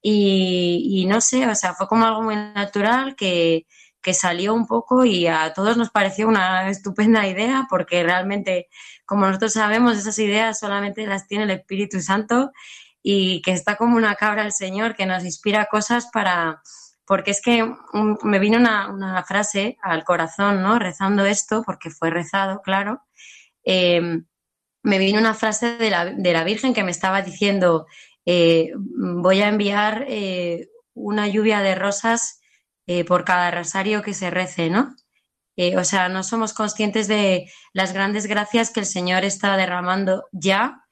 [0.03, 3.67] Y, no sé, o sea, fue como algo muy natural que,
[4.01, 8.69] que salió un poco y a todos nos pareció una estupenda idea porque realmente,
[9.05, 12.53] como nosotros sabemos, esas ideas solamente las tiene el Espíritu Santo
[13.03, 16.63] y que está como una cabra el Señor que nos inspira cosas para,
[17.07, 17.69] porque es que
[18.23, 20.79] me vino una, frase al corazón, ¿no?
[20.79, 23.03] Rezando esto, porque fue rezado, claro.
[23.65, 24.23] Eh,
[24.87, 27.87] me vino una frase de la, Virgen que me estaba diciendo,
[28.27, 32.41] eh, voy a enviar eh, una lluvia de rosas
[32.89, 34.95] eh, por cada rosario que se rece, ¿no?
[35.79, 40.83] O sea, no somos conscientes de las grandes gracias que el Señor está derramando ya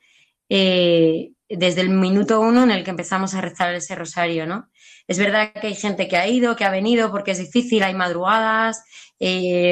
[0.49, 4.70] desde el minuto uno en el que empezamos a rezar ese rosario, ¿no?
[5.07, 7.93] Es verdad que hay gente que ha ido, que ha venido porque es difícil, hay
[7.93, 8.82] madrugadas,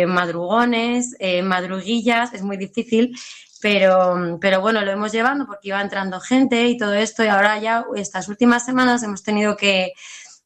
[0.08, 3.16] madrugones, madruguillas, es muy difícil,
[3.62, 7.58] pero, pero bueno, lo hemos llevado porque iba entrando gente y todo esto y ahora
[7.58, 9.92] ya estas últimas semanas hemos tenido que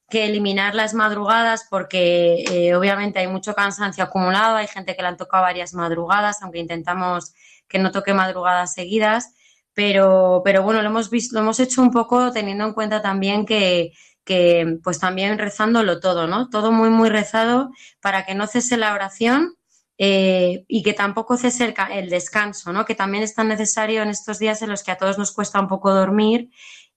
[0.09, 5.09] que eliminar las madrugadas porque eh, obviamente hay mucho cansancio acumulado, hay gente que le
[5.09, 7.35] han tocado varias madrugadas, aunque intentamos
[7.69, 9.33] que no toque madrugadas seguidas,
[9.75, 13.45] pero, pero bueno, lo hemos visto, lo hemos hecho un poco teniendo en cuenta también
[13.47, 13.93] que,
[14.25, 16.49] que pues también rezándolo todo, ¿no?
[16.51, 19.56] Todo muy, muy rezado para que no cese la oración
[19.99, 22.85] eh, y que tampoco cese el, descanso, ¿no?
[22.85, 25.61] Que también es tan necesario en estos días en los que a todos nos cuesta
[25.61, 26.51] un poco dormir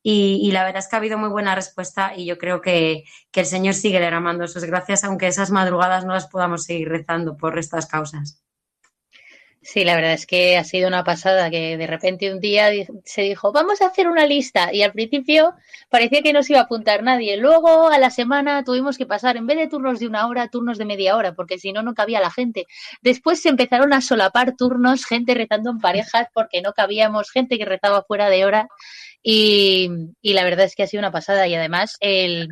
[0.03, 3.03] y, y la verdad es que ha habido muy buena respuesta y yo creo que,
[3.31, 7.37] que el Señor sigue derramando sus gracias, aunque esas madrugadas no las podamos seguir rezando
[7.37, 8.43] por estas causas.
[9.61, 12.69] Sí, la verdad es que ha sido una pasada que de repente un día
[13.03, 15.53] se dijo, vamos a hacer una lista y al principio
[15.89, 17.35] parecía que no se iba a apuntar nadie.
[17.35, 20.77] Luego a la semana tuvimos que pasar, en vez de turnos de una hora, turnos
[20.77, 22.67] de media hora, porque si no, no cabía la gente.
[23.01, 27.65] Después se empezaron a solapar turnos, gente rezando en parejas porque no cabíamos, gente que
[27.65, 28.69] rezaba fuera de hora
[29.21, 29.89] y,
[30.21, 32.47] y la verdad es que ha sido una pasada y además el,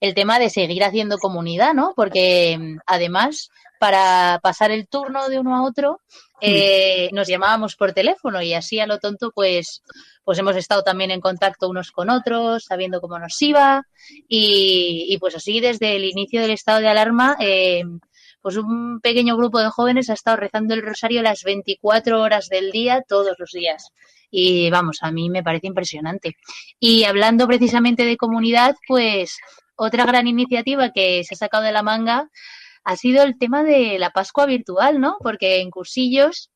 [0.00, 1.94] el tema de seguir haciendo comunidad, ¿no?
[1.96, 3.50] Porque además
[3.80, 6.02] para pasar el turno de uno a otro,
[6.42, 9.82] eh, nos llamábamos por teléfono y así a lo tonto, pues,
[10.22, 13.82] pues hemos estado también en contacto unos con otros, sabiendo cómo nos iba
[14.28, 17.84] y, y pues así desde el inicio del estado de alarma, eh,
[18.42, 22.72] pues un pequeño grupo de jóvenes ha estado rezando el rosario las 24 horas del
[22.72, 23.92] día, todos los días.
[24.30, 26.36] Y vamos, a mí me parece impresionante.
[26.78, 29.38] Y hablando precisamente de comunidad, pues
[29.74, 32.28] otra gran iniciativa que se ha sacado de la manga
[32.84, 35.16] ha sido el tema de la Pascua virtual, ¿no?
[35.20, 36.50] Porque en cursillos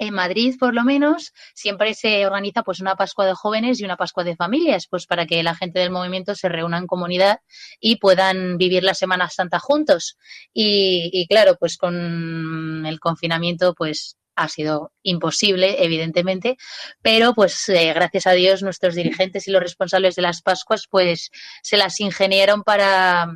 [0.00, 3.98] en Madrid, por lo menos, siempre se organiza pues una Pascua de jóvenes y una
[3.98, 7.40] Pascua de familias, pues para que la gente del movimiento se reúna en comunidad
[7.80, 10.16] y puedan vivir la Semana Santa juntos.
[10.54, 16.56] Y, y claro, pues con el confinamiento, pues ha sido imposible, evidentemente,
[17.02, 21.30] pero pues eh, gracias a Dios nuestros dirigentes y los responsables de las Pascuas pues
[21.62, 23.28] se las ingeniaron para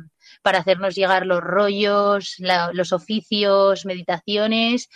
[0.45, 4.89] para hacernos llegar los rollos, la, los oficios, meditaciones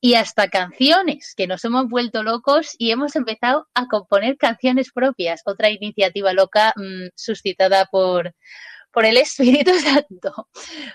[0.00, 5.42] y hasta canciones, que nos hemos vuelto locos y hemos empezado a componer canciones propias.
[5.44, 8.34] Otra iniciativa loca mmm, suscitada por,
[8.90, 10.48] por el Espíritu Santo.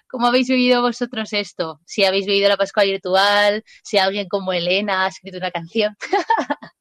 [0.09, 1.79] ¿Cómo habéis vivido vosotros esto?
[1.85, 5.95] Si habéis vivido la Pascua virtual, si alguien como Elena ha escrito una canción.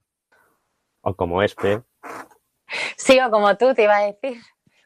[1.02, 1.82] o como Espe.
[2.96, 4.40] Sí, o como tú, te iba a decir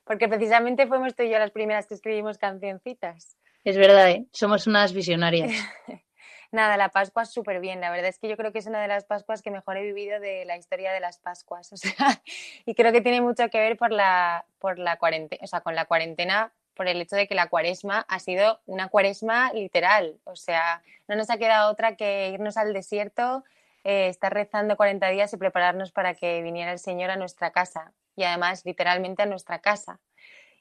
[0.04, 3.36] porque precisamente fuimos tú y yo las primeras que escribimos cancioncitas.
[3.64, 4.26] Es verdad, ¿eh?
[4.32, 5.50] somos unas visionarias.
[6.52, 7.80] Nada, la Pascua súper bien.
[7.80, 9.82] La verdad es que yo creo que es una de las Pascuas que mejor he
[9.82, 11.72] vivido de la historia de las Pascuas.
[11.72, 12.22] O sea,
[12.64, 15.74] y creo que tiene mucho que ver por la, por la cuarentena, o sea, con
[15.74, 20.20] la cuarentena, por el hecho de que la cuaresma ha sido una cuaresma literal.
[20.24, 23.42] O sea, no nos ha quedado otra que irnos al desierto,
[23.82, 27.92] eh, estar rezando 40 días y prepararnos para que viniera el Señor a nuestra casa
[28.16, 30.00] y además literalmente a nuestra casa.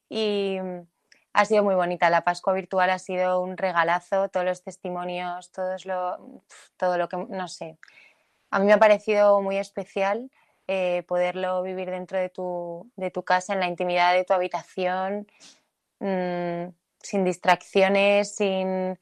[0.09, 0.81] Y mm,
[1.33, 2.09] ha sido muy bonita.
[2.09, 6.41] La Pascua virtual ha sido un regalazo, todos los testimonios, todos lo,
[6.77, 7.77] todo lo que, no sé.
[8.51, 10.29] A mí me ha parecido muy especial
[10.67, 15.27] eh, poderlo vivir dentro de tu, de tu, casa, en la intimidad de tu habitación,
[15.99, 16.69] mmm,
[17.01, 18.99] sin distracciones, sin,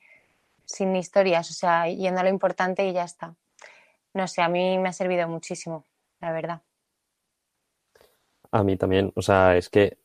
[0.66, 3.36] sin historias, o sea, yendo a lo importante y ya está.
[4.14, 5.86] No sé, a mí me ha servido muchísimo,
[6.20, 6.62] la verdad.
[8.52, 9.98] A mí también, o sea, es que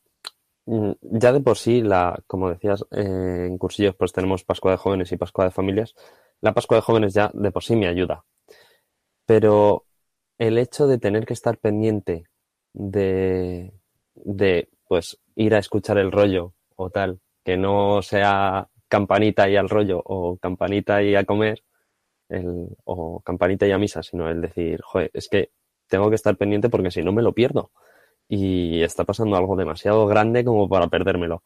[0.67, 4.79] mm, ya de por sí, la, como decías, eh, en cursillos pues tenemos Pascua de
[4.79, 5.95] Jóvenes y Pascua de Familias.
[6.41, 8.25] La Pascua de Jóvenes ya de por sí me ayuda.
[9.27, 9.85] Pero
[10.39, 12.25] el hecho de tener que estar pendiente
[12.73, 13.73] de,
[14.15, 19.69] de pues ir a escuchar el rollo o tal, que no sea campanita y al
[19.69, 21.65] rollo o campanita y a comer,
[22.29, 25.51] el, o campanita y a misa, sino el decir, joder, es que
[25.89, 27.73] tengo que estar pendiente porque si no me lo pierdo
[28.29, 31.43] y está pasando algo demasiado grande como para perdérmelo.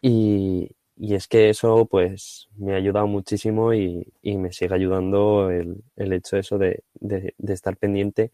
[0.00, 5.50] Y, y es que eso pues me ha ayudado muchísimo y, y me sigue ayudando
[5.50, 8.32] el, el hecho eso de, de, estar pendiente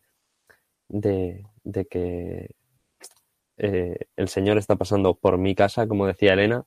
[0.89, 2.51] de, de que
[3.59, 6.65] eh, el Señor está pasando por mi casa, como decía Elena,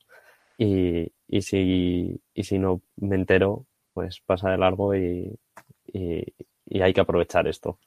[0.57, 5.39] y, y, si, y si no me entero, pues pasa de largo y,
[6.71, 7.79] y hay que aprovechar esto.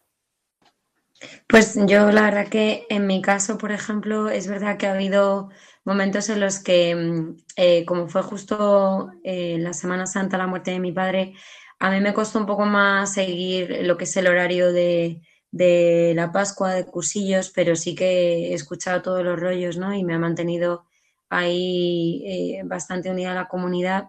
[1.48, 5.50] Pues yo la verdad que en mi caso, por ejemplo, es verdad que ha habido
[5.84, 10.70] momentos en los que, mm, eh, como fue justo eh, la Semana Santa, la muerte
[10.72, 11.34] de mi padre,
[11.78, 15.20] a mí me costó un poco más seguir lo que es el horario de,
[15.50, 19.92] de la Pascua, de cursillos, pero sí que he escuchado todos los rollos, ¿no?
[19.94, 20.86] Y me ha mantenido
[21.28, 24.08] ahí eh, bastante unida a la comunidad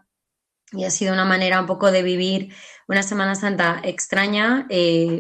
[0.71, 2.53] y ha sido una manera un poco de vivir
[2.87, 4.67] una Semana Santa extraña,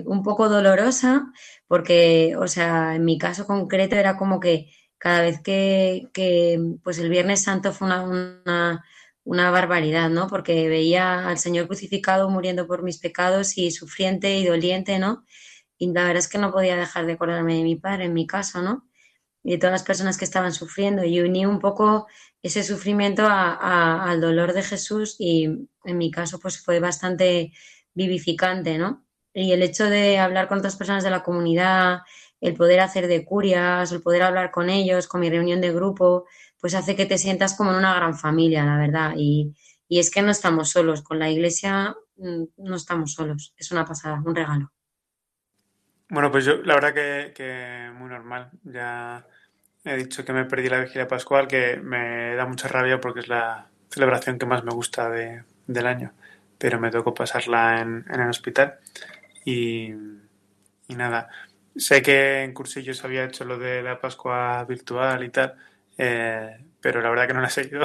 [0.05, 1.31] un poco dolorosa,
[1.67, 6.09] porque, o sea, en mi caso concreto era como que cada vez que,
[6.83, 8.85] pues el Viernes Santo fue una, una,
[9.23, 10.27] una, barbaridad, ¿no?
[10.27, 15.25] Porque veía al Señor crucificado muriendo por mis pecados y sufriente y doliente, ¿no?
[15.77, 18.27] y la verdad es que no podía dejar de acordarme de mi padre en mi
[18.27, 18.87] caso, ¿no?
[19.43, 22.07] Y de todas las personas que estaban sufriendo y uní un poco
[22.41, 25.45] ese sufrimiento al dolor de Jesús y
[25.83, 27.51] en mi caso pues fue bastante
[27.93, 29.04] vivificante, ¿no?
[29.37, 32.03] Y el hecho de hablar con otras personas de la comunidad,
[32.39, 36.25] el poder hacer de curias, el poder hablar con ellos, con mi reunión de grupo,
[36.59, 39.13] pues hace que te sientas como en una gran familia, la verdad.
[39.17, 39.53] Y,
[39.89, 44.21] es que no estamos solos, con la iglesia mm, no estamos solos, es una pasada,
[44.25, 44.71] un regalo.
[46.09, 48.51] Bueno, pues yo la verdad que, muy normal.
[48.63, 49.27] Ya
[49.83, 53.27] he dicho que me perdí la vigilia pascual, que me da mucha rabia porque es
[53.27, 56.13] la celebración que más me gusta de, del año,
[56.57, 58.79] pero me tocó pasarla en, en el hospital
[59.45, 59.91] y,
[60.87, 61.29] y, nada.
[61.75, 65.55] Sé que en cursillos había hecho lo de la Pascua virtual y tal,
[65.97, 67.83] eh, pero la verdad que no la he seguido.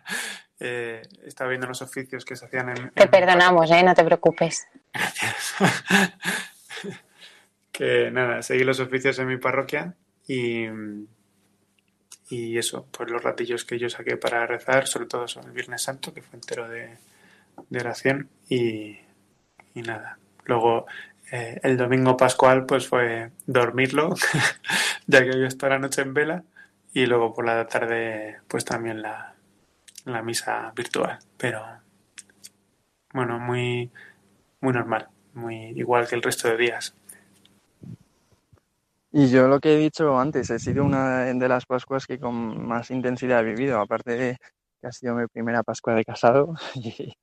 [0.60, 2.90] eh, estaba viendo los oficios que se hacían en...
[2.90, 3.82] Te perdonamos, ¿eh?
[3.82, 4.66] No te preocupes.
[4.92, 5.54] Gracias.
[7.72, 9.94] que nada, seguí los oficios en mi parroquia
[10.28, 10.66] y,
[12.28, 15.82] y eso, pues los ratillos que yo saqué para rezar, sobre todo son el Viernes
[15.82, 16.98] Santo, que fue entero de,
[17.68, 18.98] de oración y,
[19.74, 20.18] y, nada.
[20.44, 20.86] Luego
[21.30, 24.14] eh, el domingo pascual pues fue dormirlo,
[25.06, 26.44] ya que hoy está la noche en vela
[26.92, 29.34] y luego por la tarde pues también la,
[30.04, 31.64] la misa virtual, pero
[33.12, 33.90] bueno, muy,
[34.60, 36.94] muy normal, muy igual que el resto de días.
[39.14, 42.66] Y yo lo que he dicho antes, he sido una de las Pascuas que con
[42.66, 44.38] más intensidad he vivido, aparte de
[44.80, 47.14] que ha sido mi primera Pascua de casado y,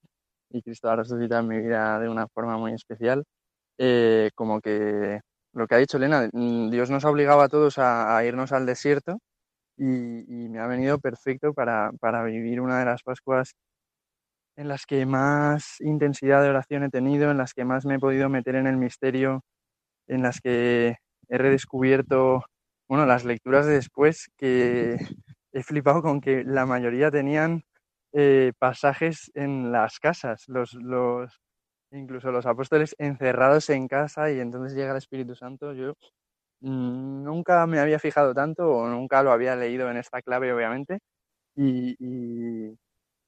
[0.52, 3.24] y Cristo ha resucitado en mi vida de una forma muy especial.
[3.78, 5.22] Eh, como que
[5.54, 8.66] lo que ha dicho Elena, mm, Dios nos ha obligado a todos a, irnos al
[8.66, 9.20] desierto
[9.78, 13.54] y, me ha venido perfecto para, para vivir una de las Pascuas
[14.58, 18.00] en las que más intensidad de oración he tenido, en las que más me he
[18.00, 19.42] podido meter en el misterio,
[20.08, 20.98] en las que
[21.30, 22.44] he redescubierto,
[22.90, 24.98] bueno, las lecturas de después que
[25.54, 27.64] he flipado con que la mayoría tenían
[28.14, 31.40] eh, pasajes en las casas, los, los,
[31.92, 35.74] incluso los apóstoles encerrados en casa y entonces llega el Espíritu Santo.
[35.74, 35.94] Yo
[36.62, 41.00] nunca me había fijado tanto o nunca lo había leído en esta clave, obviamente.
[41.56, 42.78] Y, y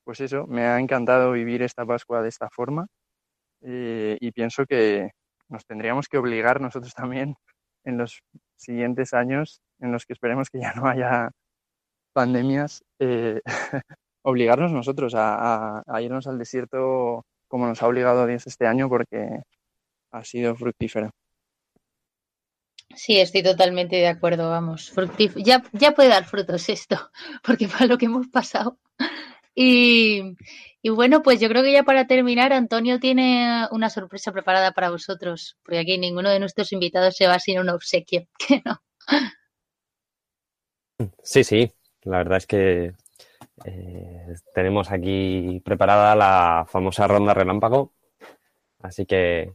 [0.03, 2.87] pues eso, me ha encantado vivir esta Pascua de esta forma.
[3.61, 5.11] Eh, y pienso que
[5.49, 7.35] nos tendríamos que obligar nosotros también
[7.83, 8.21] en los
[8.57, 11.31] siguientes años, en los que esperemos que ya no haya
[12.13, 13.41] pandemias, eh,
[14.23, 19.41] obligarnos nosotros a, irnos al desierto como nos ha obligado Dios este año porque
[20.11, 21.11] ha sido fructífero.
[22.95, 24.93] Sí, estoy totalmente de acuerdo, vamos.
[25.37, 26.97] Ya, ya puede dar frutos esto,
[27.43, 28.77] porque para lo que hemos pasado
[29.55, 30.35] y,
[30.83, 35.57] bueno, pues yo creo que ya para terminar, Antonio tiene una sorpresa preparada para vosotros,
[35.63, 38.81] porque aquí ninguno de nuestros invitados se va sin un obsequio, que no.
[41.23, 41.71] Sí, sí,
[42.03, 42.93] la verdad es que
[43.65, 47.93] eh, tenemos aquí preparada la famosa ronda relámpago,
[48.79, 49.53] así que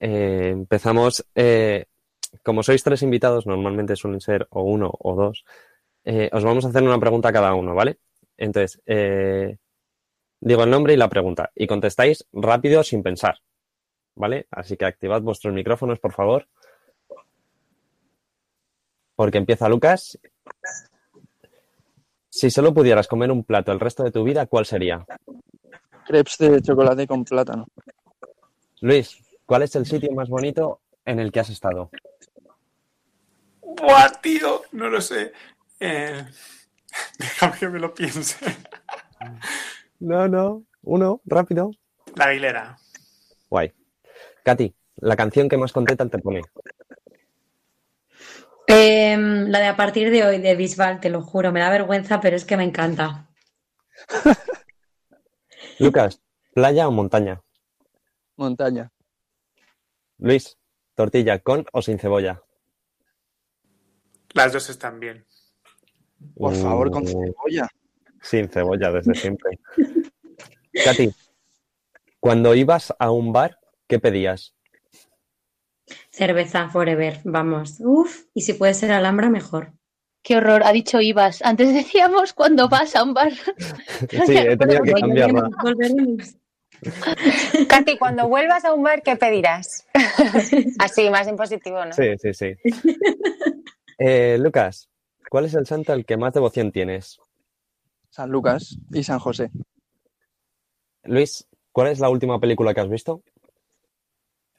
[0.00, 1.26] eh, empezamos.
[1.34, 1.86] Eh,
[2.42, 5.44] como sois tres invitados, normalmente suelen ser o uno o dos,
[6.32, 7.98] os vamos a hacer una pregunta a cada uno, ¿vale?
[8.36, 8.82] Entonces,
[10.40, 13.38] digo el nombre y la pregunta y contestáis rápido sin pensar.
[14.16, 14.46] ¿Vale?
[14.50, 16.46] Así que activad vuestros micrófonos, por favor.
[19.16, 20.18] Porque empieza Lucas.
[22.44, 25.02] Si solo pudieras comer un plato el resto de tu vida, ¿cuál sería?
[26.06, 27.68] Crepes de chocolate con plátano.
[28.82, 29.16] Luis,
[29.46, 31.88] ¿cuál es el sitio más bonito en el que has estado?
[33.62, 34.60] ¡Buah, tío!
[34.72, 35.32] No lo sé.
[35.80, 36.22] Eh,
[37.18, 38.36] Déjame que me lo piense.
[40.00, 40.64] No, no.
[40.82, 41.70] Uno, rápido.
[42.14, 42.76] La Aguilera.
[43.48, 43.72] Guay.
[44.44, 46.42] Katy, la canción que más contenta te pone.
[48.76, 52.20] Eh, la de a partir de hoy de Bisbal, te lo juro, me da vergüenza,
[52.20, 53.28] pero es que me encanta.
[55.78, 56.20] Lucas,
[56.52, 57.40] ¿playa o montaña?
[58.36, 58.90] Montaña.
[60.18, 60.58] Luis,
[60.94, 62.42] tortilla con o sin cebolla.
[64.32, 65.24] Las dos están bien.
[66.36, 67.68] Por favor, con cebolla.
[68.22, 69.60] Sin cebolla, desde siempre.
[70.84, 71.12] Katy,
[72.18, 74.53] cuando ibas a un bar, ¿qué pedías?
[76.14, 77.80] Cerveza forever, vamos.
[77.80, 79.72] Uf, y si puede ser alhambra, mejor.
[80.22, 81.42] Qué horror, ha dicho Ibas.
[81.42, 83.32] Antes decíamos cuando vas a un bar.
[84.26, 85.50] sí, he tenido que cambiarla.
[87.68, 89.86] Katy, cuando vuelvas a un bar, ¿qué pedirás?
[90.78, 91.92] Así, más en positivo, ¿no?
[91.92, 92.54] Sí, sí, sí.
[93.98, 94.88] Eh, Lucas,
[95.34, 97.18] ¿Cuál es el santo al que más devoción tienes?
[98.08, 99.50] San Lucas y San José.
[101.02, 103.20] Luis, ¿cuál es la última película que has visto?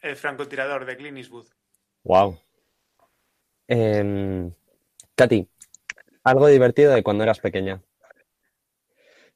[0.06, 1.48] El francotirador de Clint Eastwood.
[2.04, 2.40] Wow.
[3.68, 4.52] Eh,
[5.16, 5.50] Katy,
[6.24, 7.82] algo divertido de cuando eras pequeña.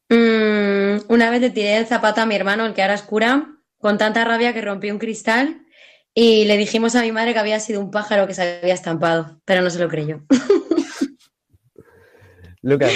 [0.10, 3.58] Mm, una vez le tiré el zapato a mi hermano, el que ahora es cura,
[3.80, 5.66] con tanta rabia que rompí un cristal
[6.14, 9.42] y le dijimos a mi madre que había sido un pájaro que se había estampado,
[9.46, 10.22] pero no se lo creyó.
[12.62, 12.94] Lucas.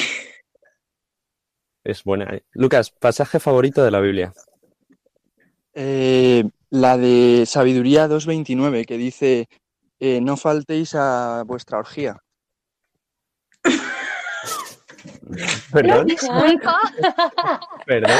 [1.84, 2.36] Es buena.
[2.36, 2.43] ¿eh?
[2.51, 4.32] Lucas, pasaje favorito de la Biblia.
[5.74, 6.43] Eh,
[6.74, 9.47] la de Sabiduría 2.29, que dice,
[9.99, 12.17] eh, no faltéis a vuestra orgía.
[15.71, 16.07] Perdón.
[17.86, 18.11] Perdón.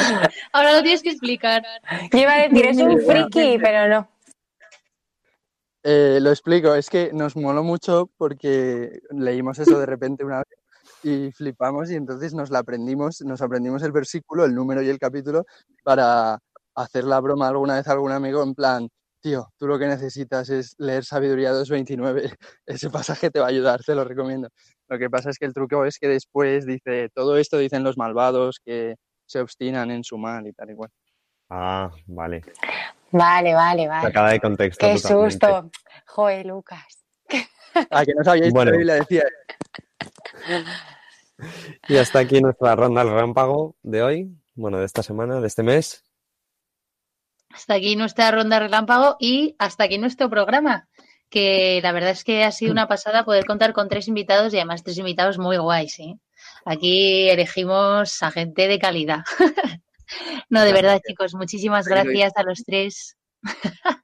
[0.52, 1.64] Ahora lo tienes que explicar.
[2.12, 4.08] Yo iba a decir, es un friki, pero no.
[5.82, 10.46] Eh, lo explico, es que nos moló mucho porque leímos eso de repente una vez
[11.02, 15.00] y flipamos y entonces nos la aprendimos, nos aprendimos el versículo, el número y el
[15.00, 15.48] capítulo
[15.84, 16.38] para
[16.76, 18.90] hacer la broma alguna vez a algún amigo en plan,
[19.22, 23.82] tío, tú lo que necesitas es leer Sabiduría 2.29, ese pasaje te va a ayudar,
[23.84, 24.50] te lo recomiendo.
[24.90, 27.98] Lo que pasa es que el truco es que después dice, todo esto dicen los
[27.98, 28.96] malvados que
[29.26, 30.90] se obstinan en su mal y tal y cual.
[31.50, 32.42] Ah, vale.
[33.12, 34.08] Vale, vale, vale.
[34.08, 34.86] Sacada de contexto.
[34.86, 35.32] Qué totalmente.
[35.32, 35.72] susto.
[36.08, 36.84] Joder, Lucas.
[37.90, 38.72] Ah, que no sabíais Bueno.
[38.72, 39.24] que la decía.
[41.88, 45.64] Y hasta aquí nuestra ronda al relámpago de hoy, bueno, de esta semana, de este
[45.64, 46.03] mes.
[47.54, 50.88] Hasta aquí nuestra ronda relámpago y hasta aquí nuestro programa.
[51.30, 54.58] Que la verdad es que ha sido una pasada poder contar con tres invitados y
[54.58, 56.00] además tres invitados muy guays.
[56.00, 56.16] ¿eh?
[56.66, 59.24] Aquí elegimos a gente de calidad.
[60.50, 63.18] no, de verdad, chicos, muchísimas gracias a los tres.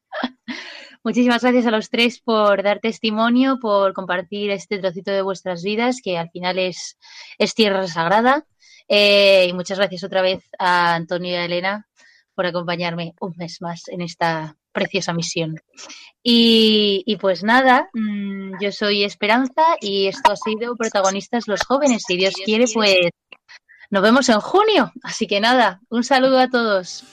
[1.01, 6.01] Muchísimas gracias a los tres por dar testimonio, por compartir este trocito de vuestras vidas,
[6.03, 6.97] que al final es,
[7.37, 8.45] es tierra sagrada.
[8.89, 11.87] Eh, y muchas gracias otra vez a Antonio y a Elena
[12.39, 15.59] por acompañarme un mes más en esta preciosa misión.
[16.23, 22.03] Y, y pues nada, mm, yo soy Esperanza y esto ha sido Protagonistas los Jóvenes.
[22.07, 22.95] Si Dios quiere, pues
[23.89, 24.93] nos vemos en junio.
[25.03, 27.03] Así que nada, un saludo a todos.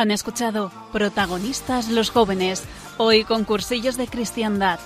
[0.00, 2.64] Han escuchado protagonistas los jóvenes,
[2.96, 4.80] hoy con cursillos de cristiandad.